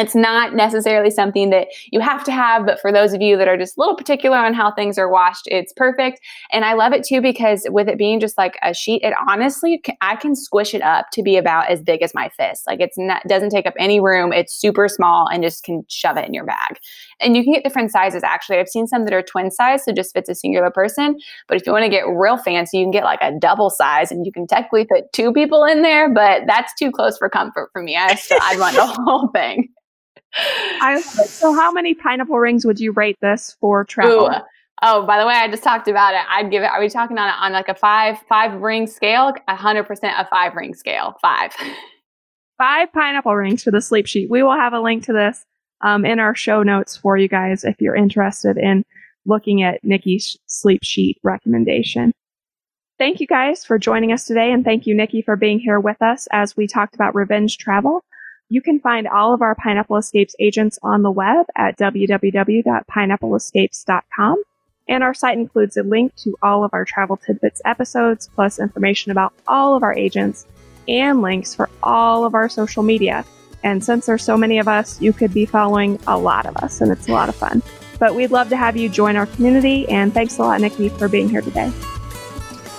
it's 0.00 0.14
not 0.14 0.54
necessarily 0.54 1.10
something 1.10 1.50
that 1.50 1.68
you 1.90 2.00
have 2.00 2.24
to 2.24 2.32
have, 2.32 2.64
but 2.64 2.80
for 2.80 2.90
those 2.90 3.12
of 3.12 3.20
you 3.20 3.36
that 3.36 3.48
are 3.48 3.58
just 3.58 3.76
a 3.76 3.80
little 3.80 3.94
particular 3.94 4.38
on 4.38 4.54
how 4.54 4.72
things 4.72 4.96
are 4.98 5.10
washed, 5.10 5.46
it's 5.46 5.72
perfect. 5.74 6.20
And 6.50 6.64
I 6.64 6.72
love 6.72 6.92
it 6.92 7.04
too 7.04 7.20
because 7.20 7.66
with 7.68 7.88
it 7.88 7.98
being 7.98 8.18
just 8.18 8.38
like 8.38 8.58
a 8.62 8.72
sheet, 8.72 9.02
it 9.02 9.12
honestly, 9.28 9.82
I 10.00 10.16
can 10.16 10.34
squish 10.34 10.74
it 10.74 10.82
up 10.82 11.10
to 11.12 11.22
be 11.22 11.36
about 11.36 11.70
as 11.70 11.82
big 11.82 12.02
as 12.02 12.14
my 12.14 12.30
fist. 12.30 12.66
Like 12.66 12.80
it's 12.80 12.96
not, 12.96 13.22
doesn't 13.28 13.50
take 13.50 13.66
up 13.66 13.74
any 13.78 14.00
room. 14.00 14.32
It's 14.32 14.54
super 14.54 14.88
small 14.88 15.28
and 15.28 15.42
just 15.42 15.64
can 15.64 15.84
shove 15.88 16.16
it 16.16 16.26
in 16.26 16.32
your 16.32 16.46
bag. 16.46 16.78
And 17.20 17.36
you 17.36 17.44
can 17.44 17.52
get 17.52 17.62
different 17.62 17.90
sizes 17.90 18.22
actually. 18.22 18.58
I've 18.58 18.68
seen 18.68 18.86
some 18.86 19.04
that 19.04 19.12
are 19.12 19.22
twin 19.22 19.50
size, 19.50 19.84
so 19.84 19.92
just 19.92 20.14
fits 20.14 20.30
a 20.30 20.34
singular 20.34 20.70
person. 20.70 21.18
But 21.46 21.58
if 21.58 21.66
you 21.66 21.72
want 21.72 21.84
to 21.84 21.90
get 21.90 22.08
real 22.08 22.38
fancy, 22.38 22.78
you 22.78 22.84
can 22.84 22.90
get 22.90 23.04
like 23.04 23.20
a 23.20 23.32
double 23.38 23.68
size 23.68 24.10
and 24.10 24.24
you 24.24 24.32
can 24.32 24.46
technically 24.46 24.86
fit 24.90 25.12
two 25.12 25.32
people 25.32 25.64
in 25.64 25.82
there, 25.82 26.12
but 26.12 26.44
that's 26.46 26.72
too 26.78 26.90
close 26.90 27.18
for 27.18 27.28
comfort 27.28 27.68
for 27.72 27.82
me. 27.82 27.96
I 27.96 28.14
still, 28.14 28.38
I'd 28.40 28.58
want 28.58 28.76
the 28.76 28.86
whole 29.04 29.28
thing. 29.34 29.68
I, 30.36 31.00
so, 31.00 31.52
how 31.54 31.72
many 31.72 31.94
pineapple 31.94 32.38
rings 32.38 32.64
would 32.64 32.80
you 32.80 32.92
rate 32.92 33.18
this 33.20 33.56
for 33.60 33.84
travel? 33.84 34.26
Ooh. 34.26 34.34
Oh, 34.82 35.04
by 35.04 35.18
the 35.18 35.26
way, 35.26 35.34
I 35.34 35.48
just 35.48 35.62
talked 35.62 35.88
about 35.88 36.14
it. 36.14 36.22
I'd 36.28 36.50
give 36.50 36.62
it. 36.62 36.70
Are 36.70 36.80
we 36.80 36.88
talking 36.88 37.18
on 37.18 37.28
on 37.28 37.52
like 37.52 37.68
a 37.68 37.74
five 37.74 38.18
five 38.28 38.60
ring 38.60 38.86
scale? 38.86 39.32
A 39.48 39.56
hundred 39.56 39.84
percent 39.84 40.14
a 40.18 40.26
five 40.30 40.54
ring 40.54 40.74
scale. 40.74 41.16
Five. 41.20 41.52
Five 42.56 42.92
pineapple 42.92 43.34
rings 43.34 43.62
for 43.62 43.70
the 43.70 43.80
sleep 43.80 44.06
sheet. 44.06 44.30
We 44.30 44.42
will 44.42 44.56
have 44.56 44.72
a 44.72 44.80
link 44.80 45.04
to 45.04 45.12
this 45.12 45.44
um, 45.82 46.04
in 46.04 46.18
our 46.18 46.34
show 46.34 46.62
notes 46.62 46.96
for 46.96 47.16
you 47.16 47.28
guys 47.28 47.64
if 47.64 47.76
you're 47.80 47.96
interested 47.96 48.56
in 48.56 48.84
looking 49.26 49.62
at 49.62 49.82
Nikki's 49.82 50.36
sleep 50.46 50.80
sheet 50.82 51.18
recommendation. 51.22 52.12
Thank 52.98 53.20
you 53.20 53.26
guys 53.26 53.64
for 53.64 53.78
joining 53.78 54.12
us 54.12 54.24
today, 54.24 54.52
and 54.52 54.62
thank 54.62 54.86
you, 54.86 54.94
Nikki, 54.94 55.22
for 55.22 55.36
being 55.36 55.58
here 55.58 55.80
with 55.80 56.00
us 56.02 56.28
as 56.32 56.54
we 56.56 56.66
talked 56.66 56.94
about 56.94 57.14
revenge 57.14 57.56
travel. 57.56 58.04
You 58.52 58.60
can 58.60 58.80
find 58.80 59.06
all 59.06 59.32
of 59.32 59.42
our 59.42 59.54
Pineapple 59.54 59.96
Escapes 59.96 60.34
agents 60.40 60.76
on 60.82 61.02
the 61.02 61.10
web 61.10 61.46
at 61.56 61.78
www.pineappleescapes.com. 61.78 64.42
And 64.88 65.04
our 65.04 65.14
site 65.14 65.38
includes 65.38 65.76
a 65.76 65.84
link 65.84 66.16
to 66.16 66.36
all 66.42 66.64
of 66.64 66.74
our 66.74 66.84
Travel 66.84 67.16
Tidbits 67.16 67.62
episodes, 67.64 68.28
plus 68.34 68.58
information 68.58 69.12
about 69.12 69.32
all 69.46 69.76
of 69.76 69.84
our 69.84 69.94
agents 69.94 70.46
and 70.88 71.22
links 71.22 71.54
for 71.54 71.70
all 71.84 72.24
of 72.24 72.34
our 72.34 72.48
social 72.48 72.82
media. 72.82 73.24
And 73.62 73.84
since 73.84 74.06
there's 74.06 74.24
so 74.24 74.36
many 74.36 74.58
of 74.58 74.66
us, 74.66 75.00
you 75.00 75.12
could 75.12 75.32
be 75.32 75.46
following 75.46 76.00
a 76.08 76.18
lot 76.18 76.46
of 76.46 76.56
us, 76.56 76.80
and 76.80 76.90
it's 76.90 77.08
a 77.08 77.12
lot 77.12 77.28
of 77.28 77.36
fun. 77.36 77.62
But 78.00 78.16
we'd 78.16 78.32
love 78.32 78.48
to 78.48 78.56
have 78.56 78.76
you 78.76 78.88
join 78.88 79.14
our 79.14 79.26
community, 79.26 79.88
and 79.88 80.12
thanks 80.12 80.38
a 80.38 80.42
lot, 80.42 80.60
Nikki, 80.60 80.88
for 80.88 81.08
being 81.08 81.28
here 81.28 81.42
today. 81.42 81.70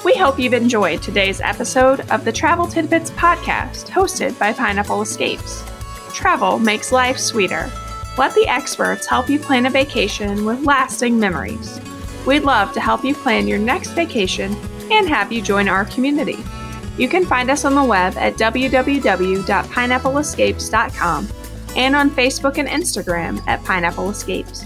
We 0.03 0.15
hope 0.15 0.39
you've 0.39 0.53
enjoyed 0.53 1.03
today's 1.03 1.41
episode 1.41 1.99
of 2.09 2.25
the 2.25 2.31
Travel 2.31 2.65
Tidbits 2.65 3.11
podcast, 3.11 3.87
hosted 3.87 4.39
by 4.39 4.51
Pineapple 4.51 5.03
Escapes. 5.03 5.63
Travel 6.11 6.57
makes 6.57 6.91
life 6.91 7.19
sweeter. 7.19 7.69
Let 8.17 8.33
the 8.33 8.47
experts 8.47 9.05
help 9.05 9.29
you 9.29 9.37
plan 9.37 9.67
a 9.67 9.69
vacation 9.69 10.43
with 10.43 10.65
lasting 10.65 11.19
memories. 11.19 11.79
We'd 12.25 12.41
love 12.43 12.73
to 12.73 12.81
help 12.81 13.05
you 13.05 13.13
plan 13.13 13.47
your 13.47 13.59
next 13.59 13.91
vacation 13.91 14.55
and 14.91 15.07
have 15.07 15.31
you 15.31 15.39
join 15.39 15.67
our 15.67 15.85
community. 15.85 16.43
You 16.97 17.07
can 17.07 17.23
find 17.23 17.51
us 17.51 17.63
on 17.63 17.75
the 17.75 17.83
web 17.83 18.17
at 18.17 18.37
www.pineappleescapes.com 18.37 21.27
and 21.75 21.95
on 21.95 22.09
Facebook 22.09 22.57
and 22.57 22.67
Instagram 22.67 23.47
at 23.47 23.63
Pineapple 23.63 24.09
Escapes. 24.09 24.65